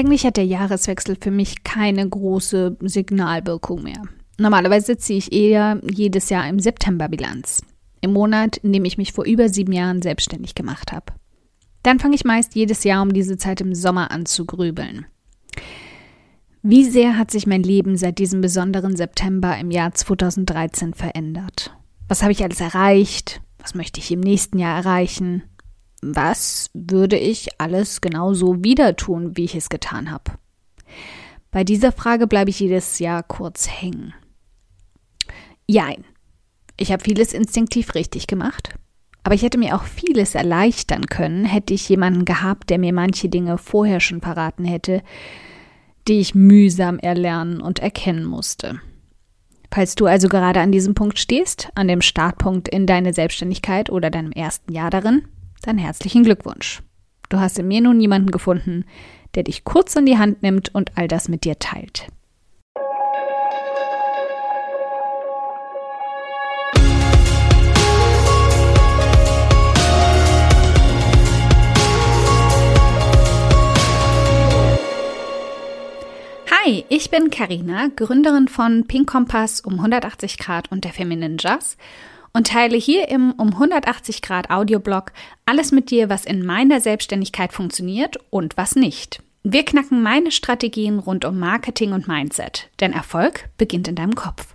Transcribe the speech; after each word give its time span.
Eigentlich 0.00 0.24
hat 0.24 0.38
der 0.38 0.46
Jahreswechsel 0.46 1.18
für 1.20 1.30
mich 1.30 1.62
keine 1.62 2.08
große 2.08 2.78
Signalwirkung 2.80 3.82
mehr. 3.82 4.00
Normalerweise 4.38 4.96
ziehe 4.96 5.18
ich 5.18 5.30
eher 5.30 5.78
jedes 5.92 6.30
Jahr 6.30 6.48
im 6.48 6.58
September 6.58 7.06
Bilanz. 7.10 7.62
Im 8.00 8.14
Monat, 8.14 8.56
in 8.56 8.72
dem 8.72 8.86
ich 8.86 8.96
mich 8.96 9.12
vor 9.12 9.26
über 9.26 9.50
sieben 9.50 9.72
Jahren 9.72 10.00
selbstständig 10.00 10.54
gemacht 10.54 10.90
habe. 10.90 11.12
Dann 11.82 11.98
fange 11.98 12.14
ich 12.14 12.24
meist 12.24 12.54
jedes 12.54 12.82
Jahr 12.82 13.02
um 13.02 13.12
diese 13.12 13.36
Zeit 13.36 13.60
im 13.60 13.74
Sommer 13.74 14.10
an 14.10 14.24
zu 14.24 14.46
grübeln. 14.46 15.04
Wie 16.62 16.84
sehr 16.84 17.18
hat 17.18 17.30
sich 17.30 17.46
mein 17.46 17.62
Leben 17.62 17.98
seit 17.98 18.18
diesem 18.18 18.40
besonderen 18.40 18.96
September 18.96 19.58
im 19.58 19.70
Jahr 19.70 19.92
2013 19.92 20.94
verändert? 20.94 21.76
Was 22.08 22.22
habe 22.22 22.32
ich 22.32 22.42
alles 22.42 22.62
erreicht? 22.62 23.42
Was 23.58 23.74
möchte 23.74 24.00
ich 24.00 24.10
im 24.10 24.20
nächsten 24.20 24.58
Jahr 24.58 24.78
erreichen? 24.78 25.42
Was 26.02 26.70
würde 26.72 27.18
ich 27.18 27.60
alles 27.60 28.00
genauso 28.00 28.64
wieder 28.64 28.96
tun, 28.96 29.36
wie 29.36 29.44
ich 29.44 29.54
es 29.54 29.68
getan 29.68 30.10
habe? 30.10 30.32
Bei 31.50 31.64
dieser 31.64 31.92
Frage 31.92 32.26
bleibe 32.26 32.50
ich 32.50 32.60
jedes 32.60 32.98
Jahr 33.00 33.22
kurz 33.22 33.68
hängen. 33.68 34.14
Jein. 35.66 36.04
Ich 36.76 36.92
habe 36.92 37.04
vieles 37.04 37.34
instinktiv 37.34 37.94
richtig 37.94 38.26
gemacht, 38.26 38.74
aber 39.22 39.34
ich 39.34 39.42
hätte 39.42 39.58
mir 39.58 39.76
auch 39.76 39.84
vieles 39.84 40.34
erleichtern 40.34 41.06
können, 41.06 41.44
hätte 41.44 41.74
ich 41.74 41.88
jemanden 41.88 42.24
gehabt, 42.24 42.70
der 42.70 42.78
mir 42.78 42.94
manche 42.94 43.28
Dinge 43.28 43.58
vorher 43.58 44.00
schon 44.00 44.22
verraten 44.22 44.64
hätte, 44.64 45.02
die 46.08 46.20
ich 46.20 46.34
mühsam 46.34 46.98
erlernen 46.98 47.60
und 47.60 47.80
erkennen 47.80 48.24
musste. 48.24 48.80
Falls 49.70 49.94
du 49.94 50.06
also 50.06 50.28
gerade 50.28 50.60
an 50.60 50.72
diesem 50.72 50.94
Punkt 50.94 51.18
stehst, 51.18 51.68
an 51.74 51.86
dem 51.86 52.00
Startpunkt 52.00 52.68
in 52.68 52.86
deine 52.86 53.12
Selbstständigkeit 53.12 53.90
oder 53.90 54.10
deinem 54.10 54.32
ersten 54.32 54.72
Jahr 54.72 54.90
darin, 54.90 55.28
dann 55.62 55.78
herzlichen 55.78 56.24
Glückwunsch. 56.24 56.82
Du 57.28 57.38
hast 57.38 57.58
in 57.58 57.68
mir 57.68 57.80
nun 57.80 58.00
jemanden 58.00 58.30
gefunden, 58.30 58.84
der 59.34 59.44
dich 59.44 59.64
kurz 59.64 59.96
an 59.96 60.06
die 60.06 60.18
Hand 60.18 60.42
nimmt 60.42 60.74
und 60.74 60.96
all 60.96 61.08
das 61.08 61.28
mit 61.28 61.44
dir 61.44 61.58
teilt. 61.58 62.08
Hi, 76.62 76.84
ich 76.88 77.10
bin 77.10 77.30
Karina, 77.30 77.88
Gründerin 77.96 78.46
von 78.46 78.86
Pink 78.86 79.08
Kompass 79.08 79.60
um 79.60 79.74
180 79.74 80.36
Grad 80.38 80.70
und 80.70 80.84
der 80.84 80.92
Feminine 80.92 81.36
Jazz 81.38 81.76
und 82.32 82.48
teile 82.48 82.76
hier 82.76 83.08
im 83.08 83.32
um 83.32 83.48
180 83.52 84.22
Grad 84.22 84.50
Audioblog 84.50 85.12
alles 85.46 85.72
mit 85.72 85.90
dir, 85.90 86.08
was 86.08 86.24
in 86.24 86.44
meiner 86.44 86.80
Selbstständigkeit 86.80 87.52
funktioniert 87.52 88.18
und 88.30 88.56
was 88.56 88.76
nicht. 88.76 89.22
Wir 89.42 89.64
knacken 89.64 90.02
meine 90.02 90.30
Strategien 90.30 90.98
rund 90.98 91.24
um 91.24 91.38
Marketing 91.38 91.92
und 91.92 92.06
Mindset, 92.06 92.68
denn 92.80 92.92
Erfolg 92.92 93.48
beginnt 93.56 93.88
in 93.88 93.94
deinem 93.94 94.14
Kopf. 94.14 94.54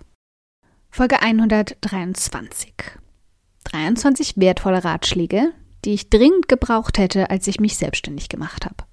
Folge 0.90 1.20
123. 1.20 2.72
23 3.64 4.34
wertvolle 4.36 4.84
Ratschläge, 4.84 5.52
die 5.84 5.92
ich 5.92 6.08
dringend 6.08 6.48
gebraucht 6.48 6.98
hätte, 6.98 7.30
als 7.30 7.46
ich 7.48 7.60
mich 7.60 7.76
selbstständig 7.76 8.28
gemacht 8.28 8.64
habe. 8.64 8.84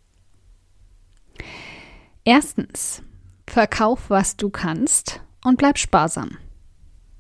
Erstens, 2.25 3.03
verkauf, 3.47 4.09
was 4.09 4.35
du 4.35 4.49
kannst 4.49 5.21
und 5.43 5.57
bleib 5.57 5.77
sparsam. 5.77 6.37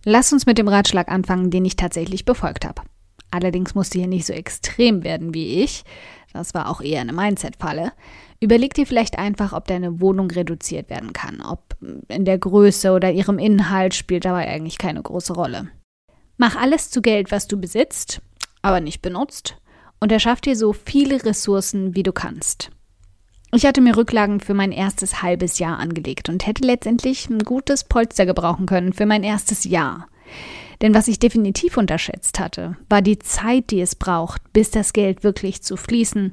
Lass 0.05 0.33
uns 0.33 0.45
mit 0.45 0.57
dem 0.57 0.67
Ratschlag 0.67 1.09
anfangen, 1.09 1.49
den 1.49 1.65
ich 1.65 1.75
tatsächlich 1.75 2.25
befolgt 2.25 2.65
habe. 2.65 2.81
Allerdings 3.31 3.73
musste 3.73 3.97
hier 3.97 4.07
nicht 4.07 4.25
so 4.25 4.33
extrem 4.33 5.03
werden 5.03 5.33
wie 5.33 5.63
ich. 5.63 5.83
Das 6.33 6.53
war 6.53 6.69
auch 6.69 6.81
eher 6.81 7.01
eine 7.01 7.13
Mindset-Falle. 7.13 7.93
Überleg 8.39 8.73
dir 8.73 8.85
vielleicht 8.85 9.17
einfach, 9.17 9.53
ob 9.53 9.65
deine 9.65 10.01
Wohnung 10.01 10.29
reduziert 10.29 10.89
werden 10.89 11.13
kann. 11.13 11.41
Ob 11.41 11.75
in 12.09 12.25
der 12.25 12.37
Größe 12.37 12.91
oder 12.91 13.11
ihrem 13.11 13.39
Inhalt 13.39 13.95
spielt 13.95 14.25
dabei 14.25 14.47
eigentlich 14.47 14.77
keine 14.77 15.01
große 15.01 15.33
Rolle. 15.33 15.69
Mach 16.37 16.55
alles 16.55 16.89
zu 16.89 17.01
Geld, 17.01 17.31
was 17.31 17.47
du 17.47 17.59
besitzt, 17.59 18.21
aber 18.61 18.81
nicht 18.81 19.01
benutzt, 19.01 19.55
und 19.99 20.11
erschaff 20.11 20.41
dir 20.41 20.57
so 20.57 20.73
viele 20.73 21.23
Ressourcen, 21.23 21.95
wie 21.95 22.03
du 22.03 22.11
kannst. 22.11 22.69
Ich 23.55 23.67
hatte 23.67 23.81
mir 23.81 23.95
Rücklagen 23.95 24.39
für 24.39 24.55
mein 24.55 24.71
erstes 24.71 25.21
halbes 25.21 25.59
Jahr 25.59 25.77
angelegt 25.77 26.27
und 26.27 26.47
hätte 26.47 26.65
letztendlich 26.65 27.29
ein 27.29 27.37
gutes 27.39 27.83
Polster 27.83 28.25
gebrauchen 28.25 28.65
können 28.65 28.93
für 28.93 29.05
mein 29.05 29.23
erstes 29.23 29.63
Jahr. 29.63 30.07
Denn 30.81 30.95
was 30.95 31.07
ich 31.07 31.19
definitiv 31.19 31.77
unterschätzt 31.77 32.39
hatte, 32.39 32.77
war 32.89 33.03
die 33.03 33.19
Zeit, 33.19 33.69
die 33.69 33.79
es 33.79 33.95
braucht, 33.95 34.41
bis 34.53 34.71
das 34.71 34.91
Geld 34.91 35.23
wirklich 35.23 35.61
zu 35.61 35.77
fließen 35.77 36.31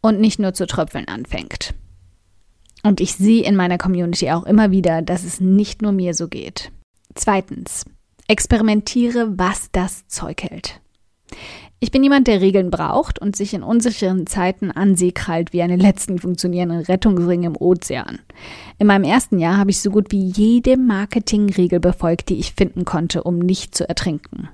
und 0.00 0.20
nicht 0.20 0.38
nur 0.38 0.54
zu 0.54 0.66
tröpfeln 0.66 1.06
anfängt. 1.06 1.74
Und 2.82 3.02
ich 3.02 3.14
sehe 3.14 3.44
in 3.44 3.56
meiner 3.56 3.76
Community 3.76 4.30
auch 4.30 4.44
immer 4.44 4.70
wieder, 4.70 5.02
dass 5.02 5.24
es 5.24 5.40
nicht 5.40 5.82
nur 5.82 5.92
mir 5.92 6.14
so 6.14 6.28
geht. 6.28 6.72
Zweitens, 7.14 7.84
experimentiere, 8.26 9.38
was 9.38 9.68
das 9.70 10.08
Zeug 10.08 10.42
hält. 10.42 10.80
Ich 11.80 11.90
bin 11.90 12.02
jemand, 12.02 12.28
der 12.28 12.40
Regeln 12.40 12.70
braucht 12.70 13.18
und 13.18 13.36
sich 13.36 13.52
in 13.52 13.62
unsicheren 13.62 14.26
Zeiten 14.26 14.70
an 14.70 14.96
See 14.96 15.12
krallt 15.12 15.52
wie 15.52 15.62
einen 15.62 15.80
letzten 15.80 16.18
funktionierenden 16.18 16.80
Rettungsring 16.80 17.42
im 17.42 17.56
Ozean. 17.56 18.20
In 18.78 18.86
meinem 18.86 19.04
ersten 19.04 19.38
Jahr 19.38 19.58
habe 19.58 19.70
ich 19.70 19.80
so 19.80 19.90
gut 19.90 20.10
wie 20.10 20.24
jede 20.24 20.76
Marketingregel 20.76 21.80
befolgt, 21.80 22.28
die 22.28 22.38
ich 22.38 22.54
finden 22.54 22.84
konnte, 22.84 23.22
um 23.22 23.38
nicht 23.38 23.74
zu 23.74 23.88
ertrinken. 23.88 24.48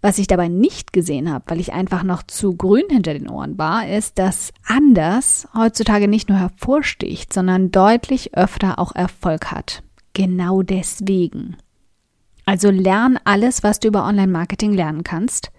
Was 0.00 0.18
ich 0.18 0.26
dabei 0.26 0.48
nicht 0.48 0.92
gesehen 0.92 1.30
habe, 1.30 1.44
weil 1.48 1.60
ich 1.60 1.72
einfach 1.72 2.02
noch 2.02 2.22
zu 2.24 2.56
grün 2.56 2.86
hinter 2.88 3.12
den 3.12 3.28
Ohren 3.28 3.58
war, 3.58 3.86
ist, 3.86 4.18
dass 4.18 4.52
anders 4.66 5.46
heutzutage 5.54 6.08
nicht 6.08 6.28
nur 6.28 6.38
hervorsticht, 6.38 7.32
sondern 7.32 7.70
deutlich 7.70 8.36
öfter 8.36 8.78
auch 8.78 8.94
Erfolg 8.94 9.52
hat. 9.52 9.82
Genau 10.12 10.62
deswegen. 10.62 11.56
Also 12.46 12.70
lern 12.70 13.18
alles, 13.24 13.62
was 13.62 13.78
du 13.78 13.88
über 13.88 14.04
Online-Marketing 14.04 14.72
lernen 14.72 15.04
kannst 15.04 15.52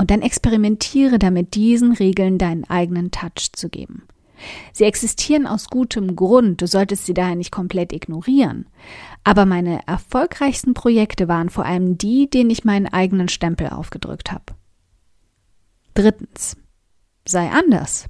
und 0.00 0.10
dann 0.10 0.22
experimentiere 0.22 1.18
damit, 1.18 1.54
diesen 1.54 1.92
Regeln 1.92 2.38
deinen 2.38 2.64
eigenen 2.64 3.10
Touch 3.10 3.52
zu 3.52 3.68
geben. 3.68 4.04
Sie 4.72 4.84
existieren 4.84 5.46
aus 5.46 5.68
gutem 5.68 6.16
Grund, 6.16 6.62
du 6.62 6.66
solltest 6.66 7.04
sie 7.04 7.12
daher 7.12 7.36
nicht 7.36 7.52
komplett 7.52 7.92
ignorieren. 7.92 8.66
Aber 9.24 9.44
meine 9.44 9.86
erfolgreichsten 9.86 10.72
Projekte 10.72 11.28
waren 11.28 11.50
vor 11.50 11.66
allem 11.66 11.98
die, 11.98 12.30
denen 12.30 12.48
ich 12.48 12.64
meinen 12.64 12.86
eigenen 12.86 13.28
Stempel 13.28 13.68
aufgedrückt 13.68 14.32
habe. 14.32 14.54
Drittens. 15.92 16.56
Sei 17.28 17.50
anders. 17.50 18.06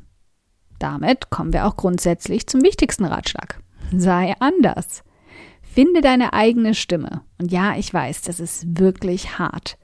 Damit 0.78 1.28
kommen 1.30 1.52
wir 1.52 1.66
auch 1.66 1.74
grundsätzlich 1.76 2.46
zum 2.46 2.62
wichtigsten 2.62 3.04
Ratschlag. 3.04 3.60
Sei 3.92 4.36
anders. 4.38 5.02
Finde 5.62 6.02
deine 6.02 6.34
eigene 6.34 6.74
Stimme. 6.76 7.22
Und 7.40 7.50
ja, 7.50 7.76
ich 7.76 7.92
weiß, 7.92 8.22
das 8.22 8.38
ist 8.38 8.78
wirklich 8.78 9.40
hart. 9.40 9.76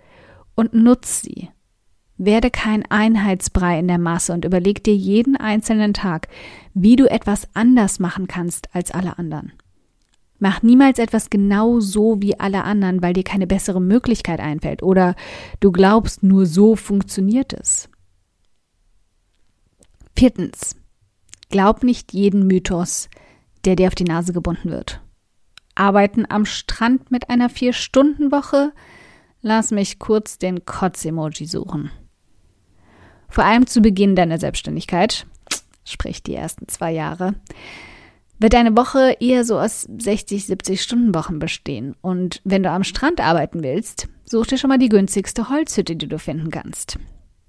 Und 0.55 0.73
nutz 0.73 1.23
sie. 1.23 1.49
Werde 2.19 2.51
kein 2.51 2.85
Einheitsbrei 2.91 3.79
in 3.79 3.89
der 3.89 3.99
Masse 3.99 4.33
und 4.33 4.45
überleg 4.45 4.83
dir 4.83 4.95
jeden 4.95 5.37
einzelnen 5.37 5.93
Tag, 5.93 6.29
wie 6.73 6.97
du 6.97 7.11
etwas 7.11 7.49
anders 7.55 7.99
machen 7.99 8.27
kannst 8.27 8.75
als 8.75 8.91
alle 8.91 9.19
anderen. 9.19 9.53
Mach 10.39 10.63
niemals 10.63 10.99
etwas 10.99 11.31
genau 11.31 11.81
so 11.81 12.21
wie 12.21 12.39
alle 12.39 12.65
anderen, 12.65 13.03
weil 13.03 13.15
dir 13.15 13.25
keine 13.25 13.47
bessere 13.47 13.81
Möglichkeit 13.81 14.41
einfällt 14.41 14.83
oder 14.83 15.15
du 15.61 15.73
glaubst, 15.73 16.23
nur 16.23 16.47
so 16.47 16.77
funktioniert 16.77 17.53
es. 17.53 17.89
Viertens. 20.15 20.77
Glaub 21.49 21.83
nicht 21.83 22.13
jeden 22.13 22.47
Mythos, 22.47 23.09
der 23.65 23.77
dir 23.77 23.89
auf 23.89 23.95
die 23.95 24.05
Nase 24.05 24.33
gebunden 24.33 24.71
wird. 24.71 25.01
Arbeiten 25.75 26.25
am 26.29 26.45
Strand 26.45 27.11
mit 27.11 27.31
einer 27.31 27.49
Vier-Stunden-Woche? 27.49 28.73
Lass 29.43 29.71
mich 29.71 29.99
kurz 29.99 30.39
den 30.39 30.65
Kotz-Emoji 30.65 31.47
suchen. 31.47 31.91
Vor 33.29 33.45
allem 33.45 33.67
zu 33.67 33.81
Beginn 33.81 34.17
deiner 34.17 34.39
Selbstständigkeit, 34.39 35.27
sprich 35.85 36.23
die 36.23 36.35
ersten 36.35 36.69
zwei 36.69 36.93
Jahre, 36.93 37.35
wird 38.39 38.53
deine 38.53 38.77
Woche 38.77 39.17
eher 39.21 39.45
so 39.45 39.59
aus 39.59 39.89
60, 39.99 40.47
70 40.47 40.83
Stunden 40.83 41.15
Wochen 41.15 41.39
bestehen. 41.39 41.95
Und 42.03 42.41
wenn 42.45 42.63
du 42.63 42.71
am 42.71 42.85
Strand 42.85 43.21
arbeiten 43.21 43.63
willst, 43.63 44.09
such 44.25 44.47
dir 44.47 44.59
schon 44.59 44.69
mal 44.69 44.79
die 44.79 44.89
günstigste 44.89 45.49
Holzhütte, 45.49 45.97
die 45.97 46.09
du 46.09 46.19
finden 46.19 46.51
kannst. 46.51 46.99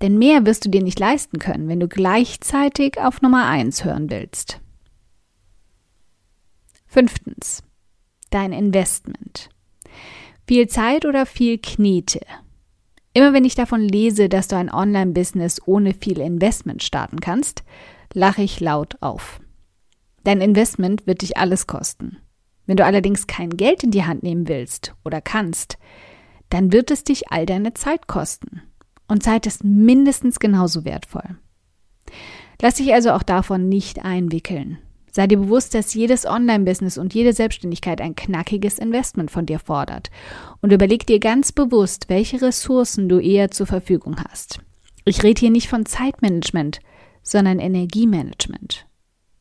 Denn 0.02 0.18
mehr 0.18 0.46
wirst 0.46 0.66
du 0.66 0.70
dir 0.70 0.84
nicht 0.84 1.00
leisten 1.00 1.40
können, 1.40 1.68
wenn 1.68 1.80
du 1.80 1.88
gleichzeitig 1.88 3.00
auf 3.00 3.22
Nummer 3.22 3.48
1 3.48 3.84
hören 3.84 4.10
willst. 4.10 4.60
Fünftens. 6.86 7.64
Dein 8.30 8.54
Investment. 8.54 9.50
Viel 10.48 10.68
Zeit 10.68 11.06
oder 11.06 11.26
viel 11.26 11.58
Knete? 11.58 12.22
Immer 13.18 13.34
wenn 13.34 13.46
ich 13.46 13.56
davon 13.56 13.82
lese, 13.82 14.30
dass 14.30 14.48
du 14.48 14.58
ein 14.58 14.72
Online-Business 14.72 15.60
ohne 15.66 15.96
viel 15.96 16.20
Investment 16.20 16.84
starten 16.84 17.20
kannst, 17.20 17.64
lache 18.14 18.44
ich 18.44 18.60
laut 18.60 19.02
auf. 19.02 19.42
Dein 20.24 20.40
Investment 20.40 21.08
wird 21.08 21.24
dich 21.24 21.36
alles 21.36 21.66
kosten. 21.66 22.18
Wenn 22.68 22.78
du 22.78 22.86
allerdings 22.86 23.26
kein 23.26 23.50
Geld 23.50 23.84
in 23.84 23.90
die 23.90 24.04
Hand 24.04 24.22
nehmen 24.22 24.48
willst 24.48 24.94
oder 25.04 25.20
kannst, 25.20 25.80
dann 26.50 26.72
wird 26.72 26.92
es 26.92 27.06
dich 27.06 27.32
all 27.32 27.48
deine 27.48 27.74
Zeit 27.74 28.06
kosten. 28.06 28.62
Und 29.08 29.24
Zeit 29.24 29.48
ist 29.48 29.64
mindestens 29.64 30.38
genauso 30.38 30.86
wertvoll. 30.86 31.40
Lass 32.62 32.76
dich 32.76 32.94
also 32.94 33.14
auch 33.14 33.24
davon 33.24 33.68
nicht 33.68 34.06
einwickeln. 34.06 34.78
Sei 35.18 35.26
dir 35.26 35.40
bewusst, 35.40 35.74
dass 35.74 35.96
jedes 35.96 36.28
Online-Business 36.28 37.00
und 37.00 37.12
jede 37.16 37.34
Selbstständigkeit 37.34 38.02
ein 38.02 38.16
knackiges 38.16 38.78
Investment 38.78 39.32
von 39.32 39.48
dir 39.48 39.58
fordert. 39.58 40.12
Und 40.62 40.72
überleg 40.72 41.08
dir 41.08 41.20
ganz 41.20 41.52
bewusst, 41.52 42.08
welche 42.08 42.40
Ressourcen 42.40 43.10
du 43.10 43.18
eher 43.18 43.50
zur 43.50 43.66
Verfügung 43.66 44.18
hast. 44.30 44.60
Ich 45.06 45.24
rede 45.24 45.40
hier 45.40 45.50
nicht 45.50 45.70
von 45.70 45.88
Zeitmanagement, 45.88 46.82
sondern 47.24 47.58
Energiemanagement. 47.58 48.86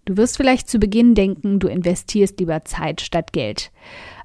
Du 0.07 0.17
wirst 0.17 0.39
vielleicht 0.39 0.71
zu 0.71 0.79
Beginn 0.79 1.15
denken, 1.15 1.61
du 1.61 1.69
investierst 1.69 2.41
lieber 2.41 2.65
Zeit 2.65 3.03
statt 3.03 3.35
Geld. 3.35 3.71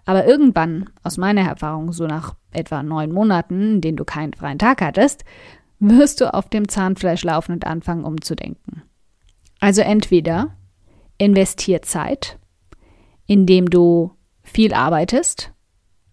Aber 0.05 0.25
irgendwann, 0.25 0.89
aus 1.03 1.17
meiner 1.17 1.41
Erfahrung, 1.41 1.91
so 1.91 2.07
nach 2.07 2.33
etwa 2.53 2.81
neun 2.81 3.11
Monaten, 3.11 3.73
in 3.73 3.81
denen 3.81 3.97
du 3.97 4.05
keinen 4.05 4.31
freien 4.31 4.57
Tag 4.57 4.81
hattest, 4.81 5.25
wirst 5.79 6.21
du 6.21 6.33
auf 6.33 6.47
dem 6.47 6.69
Zahnfleisch 6.69 7.25
laufen 7.25 7.51
und 7.51 7.67
anfangen 7.67 8.05
umzudenken. 8.05 8.83
Also 9.59 9.81
entweder 9.81 10.55
investier 11.21 11.83
Zeit, 11.83 12.39
indem 13.27 13.69
du 13.69 14.11
viel 14.41 14.73
arbeitest 14.73 15.53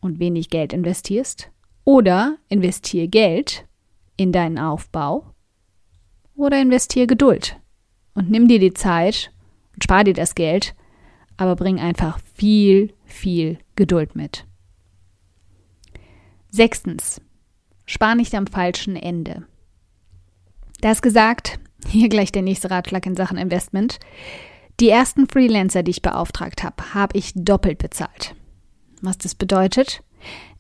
und 0.01 0.21
wenig 0.21 0.51
Geld 0.51 0.75
investierst, 0.75 1.51
oder 1.85 2.37
investier 2.51 3.09
Geld 3.09 3.67
in 4.19 4.33
deinen 4.33 4.59
Aufbau, 4.59 5.33
oder 6.37 6.61
investier 6.61 7.07
Geduld 7.07 7.59
und 8.13 8.31
nimm 8.31 8.49
dir 8.49 8.59
die 8.59 8.75
Zeit 8.75 9.33
und 9.75 9.83
spar 9.83 10.05
dir 10.05 10.13
das 10.13 10.35
Geld, 10.35 10.75
aber 11.39 11.57
bring 11.57 11.81
einfach 11.81 12.19
viel, 12.35 12.93
viel 13.07 13.59
Geduld 13.77 14.15
mit. 14.15 14.45
Sechstens, 16.51 17.23
spar 17.87 18.15
nicht 18.15 18.35
am 18.35 18.47
falschen 18.47 18.95
Ende. 18.95 19.47
Das 20.83 21.01
gesagt, 21.01 21.59
hier 21.89 22.11
gleich 22.11 22.31
der 22.31 22.43
nächste 22.43 22.71
Ratschlag 22.71 23.07
in 23.07 23.17
Sachen 23.17 23.39
Investment. 23.39 23.99
Die 24.81 24.91
ersten 24.91 25.29
Freelancer, 25.29 25.83
die 25.83 25.91
ich 25.91 26.03
beauftragt 26.03 26.63
habe, 26.63 26.95
habe 26.95 27.19
ich 27.19 27.33
doppelt 27.35 27.79
bezahlt. 27.79 28.37
Was 29.03 29.19
das 29.19 29.35
bedeutet? 29.35 30.03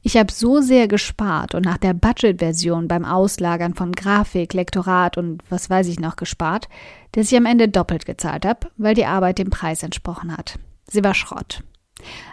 Ich 0.02 0.16
habe 0.16 0.32
so 0.32 0.60
sehr 0.60 0.88
gespart 0.88 1.54
und 1.54 1.64
nach 1.64 1.78
der 1.78 1.94
Budget-Version 1.94 2.88
beim 2.88 3.04
Auslagern 3.04 3.74
von 3.74 3.92
Grafik, 3.92 4.54
Lektorat 4.54 5.18
und 5.18 5.42
was 5.50 5.70
weiß 5.70 5.86
ich 5.88 6.00
noch 6.00 6.16
gespart, 6.16 6.68
dass 7.12 7.30
ich 7.30 7.36
am 7.36 7.46
Ende 7.46 7.68
doppelt 7.68 8.06
gezahlt 8.06 8.44
habe, 8.44 8.68
weil 8.76 8.94
die 8.94 9.06
Arbeit 9.06 9.38
dem 9.38 9.50
Preis 9.50 9.82
entsprochen 9.82 10.36
hat. 10.36 10.58
Sie 10.86 11.04
war 11.04 11.14
Schrott. 11.14 11.62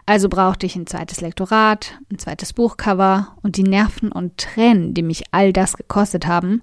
Also 0.06 0.30
brauchte 0.30 0.66
ich 0.66 0.76
ein 0.76 0.88
zweites 0.88 1.22
Lektorat, 1.22 2.00
ein 2.12 2.20
zweites 2.20 2.54
Buchcover 2.54 3.36
und 3.42 3.58
die 3.58 3.64
Nerven 3.64 4.12
und 4.12 4.38
Tränen, 4.38 4.94
die 4.94 5.04
mich 5.04 5.24
all 5.32 5.54
das 5.54 5.76
gekostet 5.76 6.28
haben, 6.28 6.62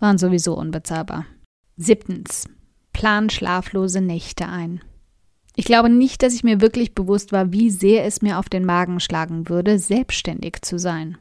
waren 0.00 0.18
sowieso 0.18 0.54
unbezahlbar. 0.54 1.24
Siebtens. 1.76 2.48
Plan 2.96 3.28
schlaflose 3.28 4.00
Nächte 4.00 4.48
ein. 4.48 4.80
Ich 5.54 5.66
glaube 5.66 5.90
nicht, 5.90 6.22
dass 6.22 6.32
ich 6.32 6.44
mir 6.44 6.62
wirklich 6.62 6.94
bewusst 6.94 7.30
war, 7.30 7.52
wie 7.52 7.68
sehr 7.68 8.06
es 8.06 8.22
mir 8.22 8.38
auf 8.38 8.48
den 8.48 8.64
Magen 8.64 9.00
schlagen 9.00 9.50
würde, 9.50 9.78
selbstständig 9.78 10.62
zu 10.62 10.78
sein. 10.78 11.18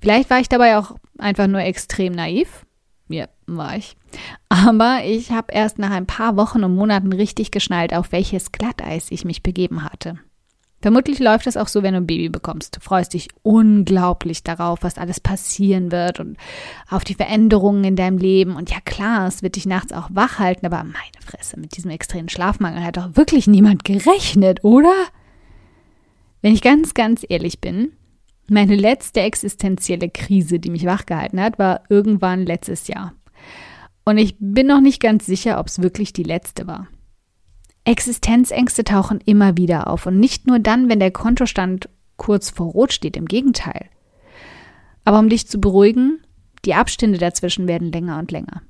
Vielleicht 0.00 0.30
war 0.30 0.40
ich 0.40 0.48
dabei 0.48 0.78
auch 0.78 0.96
einfach 1.18 1.48
nur 1.48 1.60
extrem 1.60 2.14
naiv. 2.14 2.64
Ja, 3.08 3.28
war 3.46 3.76
ich. 3.76 3.94
Aber 4.48 5.00
ich 5.04 5.32
habe 5.32 5.52
erst 5.52 5.78
nach 5.78 5.90
ein 5.90 6.06
paar 6.06 6.34
Wochen 6.38 6.64
und 6.64 6.74
Monaten 6.74 7.12
richtig 7.12 7.50
geschnallt, 7.50 7.92
auf 7.92 8.10
welches 8.10 8.50
Glatteis 8.50 9.10
ich 9.10 9.26
mich 9.26 9.42
begeben 9.42 9.84
hatte. 9.84 10.18
Vermutlich 10.82 11.18
läuft 11.18 11.46
es 11.46 11.56
auch 11.56 11.68
so, 11.68 11.82
wenn 11.82 11.94
du 11.94 12.00
ein 12.00 12.06
Baby 12.06 12.28
bekommst. 12.28 12.76
Du 12.76 12.80
freust 12.80 13.14
dich 13.14 13.28
unglaublich 13.42 14.42
darauf, 14.42 14.82
was 14.82 14.98
alles 14.98 15.20
passieren 15.20 15.90
wird 15.90 16.20
und 16.20 16.36
auf 16.90 17.02
die 17.02 17.14
Veränderungen 17.14 17.82
in 17.84 17.96
deinem 17.96 18.18
Leben. 18.18 18.54
Und 18.54 18.70
ja 18.70 18.78
klar, 18.84 19.26
es 19.26 19.42
wird 19.42 19.56
dich 19.56 19.66
nachts 19.66 19.92
auch 19.92 20.08
wach 20.12 20.38
halten, 20.38 20.66
aber 20.66 20.84
meine 20.84 21.24
Fresse, 21.24 21.58
mit 21.58 21.76
diesem 21.76 21.90
extremen 21.90 22.28
Schlafmangel 22.28 22.84
hat 22.84 22.98
doch 22.98 23.16
wirklich 23.16 23.46
niemand 23.46 23.84
gerechnet, 23.84 24.64
oder? 24.64 24.94
Wenn 26.42 26.52
ich 26.52 26.62
ganz, 26.62 26.92
ganz 26.94 27.24
ehrlich 27.26 27.60
bin, 27.60 27.92
meine 28.48 28.76
letzte 28.76 29.22
existenzielle 29.22 30.10
Krise, 30.10 30.60
die 30.60 30.70
mich 30.70 30.84
wachgehalten 30.84 31.40
hat, 31.40 31.58
war 31.58 31.82
irgendwann 31.88 32.46
letztes 32.46 32.86
Jahr. 32.86 33.14
Und 34.04 34.18
ich 34.18 34.36
bin 34.38 34.68
noch 34.68 34.80
nicht 34.80 35.00
ganz 35.00 35.26
sicher, 35.26 35.58
ob 35.58 35.66
es 35.66 35.82
wirklich 35.82 36.12
die 36.12 36.22
letzte 36.22 36.66
war. 36.66 36.86
Existenzängste 37.86 38.82
tauchen 38.82 39.20
immer 39.24 39.56
wieder 39.56 39.86
auf 39.86 40.06
und 40.06 40.18
nicht 40.18 40.46
nur 40.46 40.58
dann, 40.58 40.88
wenn 40.88 40.98
der 40.98 41.12
Kontostand 41.12 41.88
kurz 42.16 42.50
vor 42.50 42.66
Rot 42.66 42.92
steht, 42.92 43.16
im 43.16 43.26
Gegenteil. 43.26 43.88
Aber 45.04 45.20
um 45.20 45.28
dich 45.28 45.46
zu 45.46 45.60
beruhigen, 45.60 46.20
die 46.64 46.74
Abstände 46.74 47.18
dazwischen 47.18 47.68
werden 47.68 47.92
länger 47.92 48.18
und 48.18 48.32
länger. 48.32 48.62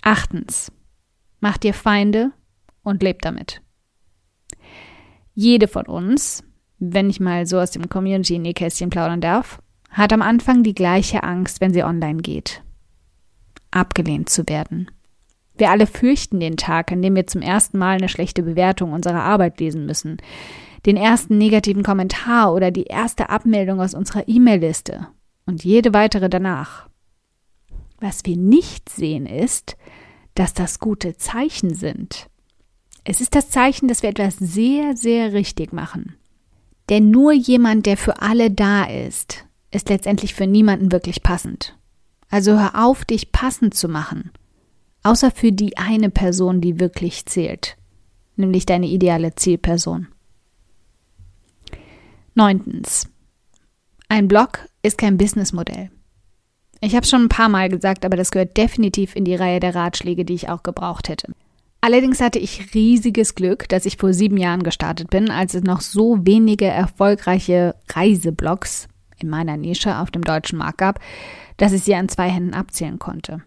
Achtens. 0.00 0.72
Mach 1.40 1.58
dir 1.58 1.74
Feinde 1.74 2.32
und 2.82 3.02
leb 3.02 3.20
damit. 3.20 3.60
Jede 5.34 5.68
von 5.68 5.84
uns, 5.84 6.44
wenn 6.78 7.10
ich 7.10 7.20
mal 7.20 7.46
so 7.46 7.58
aus 7.58 7.72
dem 7.72 7.90
Community-Nähkästchen 7.90 8.88
plaudern 8.88 9.20
darf, 9.20 9.60
hat 9.90 10.14
am 10.14 10.22
Anfang 10.22 10.62
die 10.62 10.74
gleiche 10.74 11.22
Angst, 11.22 11.60
wenn 11.60 11.74
sie 11.74 11.82
online 11.82 12.22
geht. 12.22 12.62
Abgelehnt 13.70 14.30
zu 14.30 14.48
werden. 14.48 14.90
Wir 15.56 15.70
alle 15.70 15.86
fürchten 15.86 16.40
den 16.40 16.56
Tag, 16.56 16.90
an 16.90 17.00
dem 17.00 17.14
wir 17.14 17.26
zum 17.26 17.40
ersten 17.40 17.78
Mal 17.78 17.96
eine 17.96 18.08
schlechte 18.08 18.42
Bewertung 18.42 18.92
unserer 18.92 19.22
Arbeit 19.22 19.60
lesen 19.60 19.86
müssen, 19.86 20.18
den 20.84 20.96
ersten 20.96 21.38
negativen 21.38 21.82
Kommentar 21.82 22.52
oder 22.52 22.70
die 22.70 22.84
erste 22.84 23.30
Abmeldung 23.30 23.80
aus 23.80 23.94
unserer 23.94 24.28
E-Mail-Liste 24.28 25.06
und 25.46 25.64
jede 25.64 25.94
weitere 25.94 26.28
danach. 26.28 26.88
Was 28.00 28.24
wir 28.24 28.36
nicht 28.36 28.88
sehen 28.88 29.26
ist, 29.26 29.76
dass 30.34 30.52
das 30.52 30.80
gute 30.80 31.16
Zeichen 31.16 31.74
sind. 31.74 32.28
Es 33.04 33.20
ist 33.20 33.34
das 33.34 33.50
Zeichen, 33.50 33.86
dass 33.86 34.02
wir 34.02 34.10
etwas 34.10 34.36
sehr, 34.36 34.96
sehr 34.96 35.32
richtig 35.32 35.72
machen. 35.72 36.16
Denn 36.90 37.10
nur 37.10 37.32
jemand, 37.32 37.86
der 37.86 37.96
für 37.96 38.20
alle 38.20 38.50
da 38.50 38.84
ist, 38.84 39.46
ist 39.70 39.88
letztendlich 39.88 40.34
für 40.34 40.46
niemanden 40.46 40.90
wirklich 40.90 41.22
passend. 41.22 41.78
Also 42.28 42.58
hör 42.58 42.84
auf, 42.84 43.04
dich 43.04 43.30
passend 43.30 43.74
zu 43.74 43.88
machen 43.88 44.32
außer 45.04 45.30
für 45.30 45.52
die 45.52 45.76
eine 45.76 46.10
Person, 46.10 46.60
die 46.60 46.80
wirklich 46.80 47.24
zählt, 47.26 47.76
nämlich 48.36 48.66
deine 48.66 48.86
ideale 48.86 49.34
Zielperson. 49.36 50.08
Neuntens. 52.34 53.08
Ein 54.08 54.26
Blog 54.26 54.58
ist 54.82 54.98
kein 54.98 55.16
Businessmodell. 55.16 55.90
Ich 56.80 56.96
habe 56.96 57.06
schon 57.06 57.22
ein 57.22 57.28
paar 57.28 57.48
Mal 57.48 57.68
gesagt, 57.68 58.04
aber 58.04 58.16
das 58.16 58.30
gehört 58.30 58.56
definitiv 58.56 59.14
in 59.14 59.24
die 59.24 59.36
Reihe 59.36 59.60
der 59.60 59.74
Ratschläge, 59.74 60.24
die 60.24 60.34
ich 60.34 60.48
auch 60.48 60.62
gebraucht 60.62 61.08
hätte. 61.08 61.32
Allerdings 61.80 62.20
hatte 62.20 62.38
ich 62.38 62.74
riesiges 62.74 63.34
Glück, 63.34 63.68
dass 63.68 63.86
ich 63.86 63.98
vor 63.98 64.12
sieben 64.12 64.36
Jahren 64.36 64.62
gestartet 64.62 65.10
bin, 65.10 65.30
als 65.30 65.54
es 65.54 65.62
noch 65.62 65.80
so 65.80 66.18
wenige 66.26 66.64
erfolgreiche 66.64 67.74
Reiseblogs 67.90 68.88
in 69.18 69.28
meiner 69.28 69.56
Nische 69.56 69.98
auf 69.98 70.10
dem 70.10 70.22
deutschen 70.22 70.58
Markt 70.58 70.78
gab, 70.78 70.98
dass 71.56 71.72
ich 71.72 71.82
sie 71.82 71.94
an 71.94 72.08
zwei 72.08 72.28
Händen 72.28 72.54
abzählen 72.54 72.98
konnte. 72.98 73.42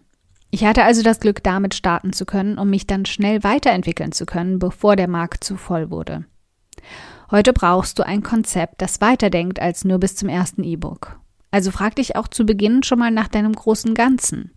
Ich 0.50 0.64
hatte 0.64 0.84
also 0.84 1.02
das 1.02 1.20
Glück, 1.20 1.42
damit 1.42 1.74
starten 1.74 2.12
zu 2.12 2.24
können, 2.24 2.58
um 2.58 2.70
mich 2.70 2.86
dann 2.86 3.04
schnell 3.04 3.44
weiterentwickeln 3.44 4.12
zu 4.12 4.24
können, 4.24 4.58
bevor 4.58 4.96
der 4.96 5.08
Markt 5.08 5.44
zu 5.44 5.56
voll 5.56 5.90
wurde. 5.90 6.24
Heute 7.30 7.52
brauchst 7.52 7.98
du 7.98 8.06
ein 8.06 8.22
Konzept, 8.22 8.80
das 8.80 9.02
weiterdenkt 9.02 9.60
als 9.60 9.84
nur 9.84 9.98
bis 9.98 10.16
zum 10.16 10.30
ersten 10.30 10.64
E-Book. 10.64 11.20
Also 11.50 11.70
frag 11.70 11.96
dich 11.96 12.16
auch 12.16 12.28
zu 12.28 12.46
Beginn 12.46 12.82
schon 12.82 12.98
mal 12.98 13.10
nach 13.10 13.28
deinem 13.28 13.52
großen 13.52 13.94
Ganzen. 13.94 14.52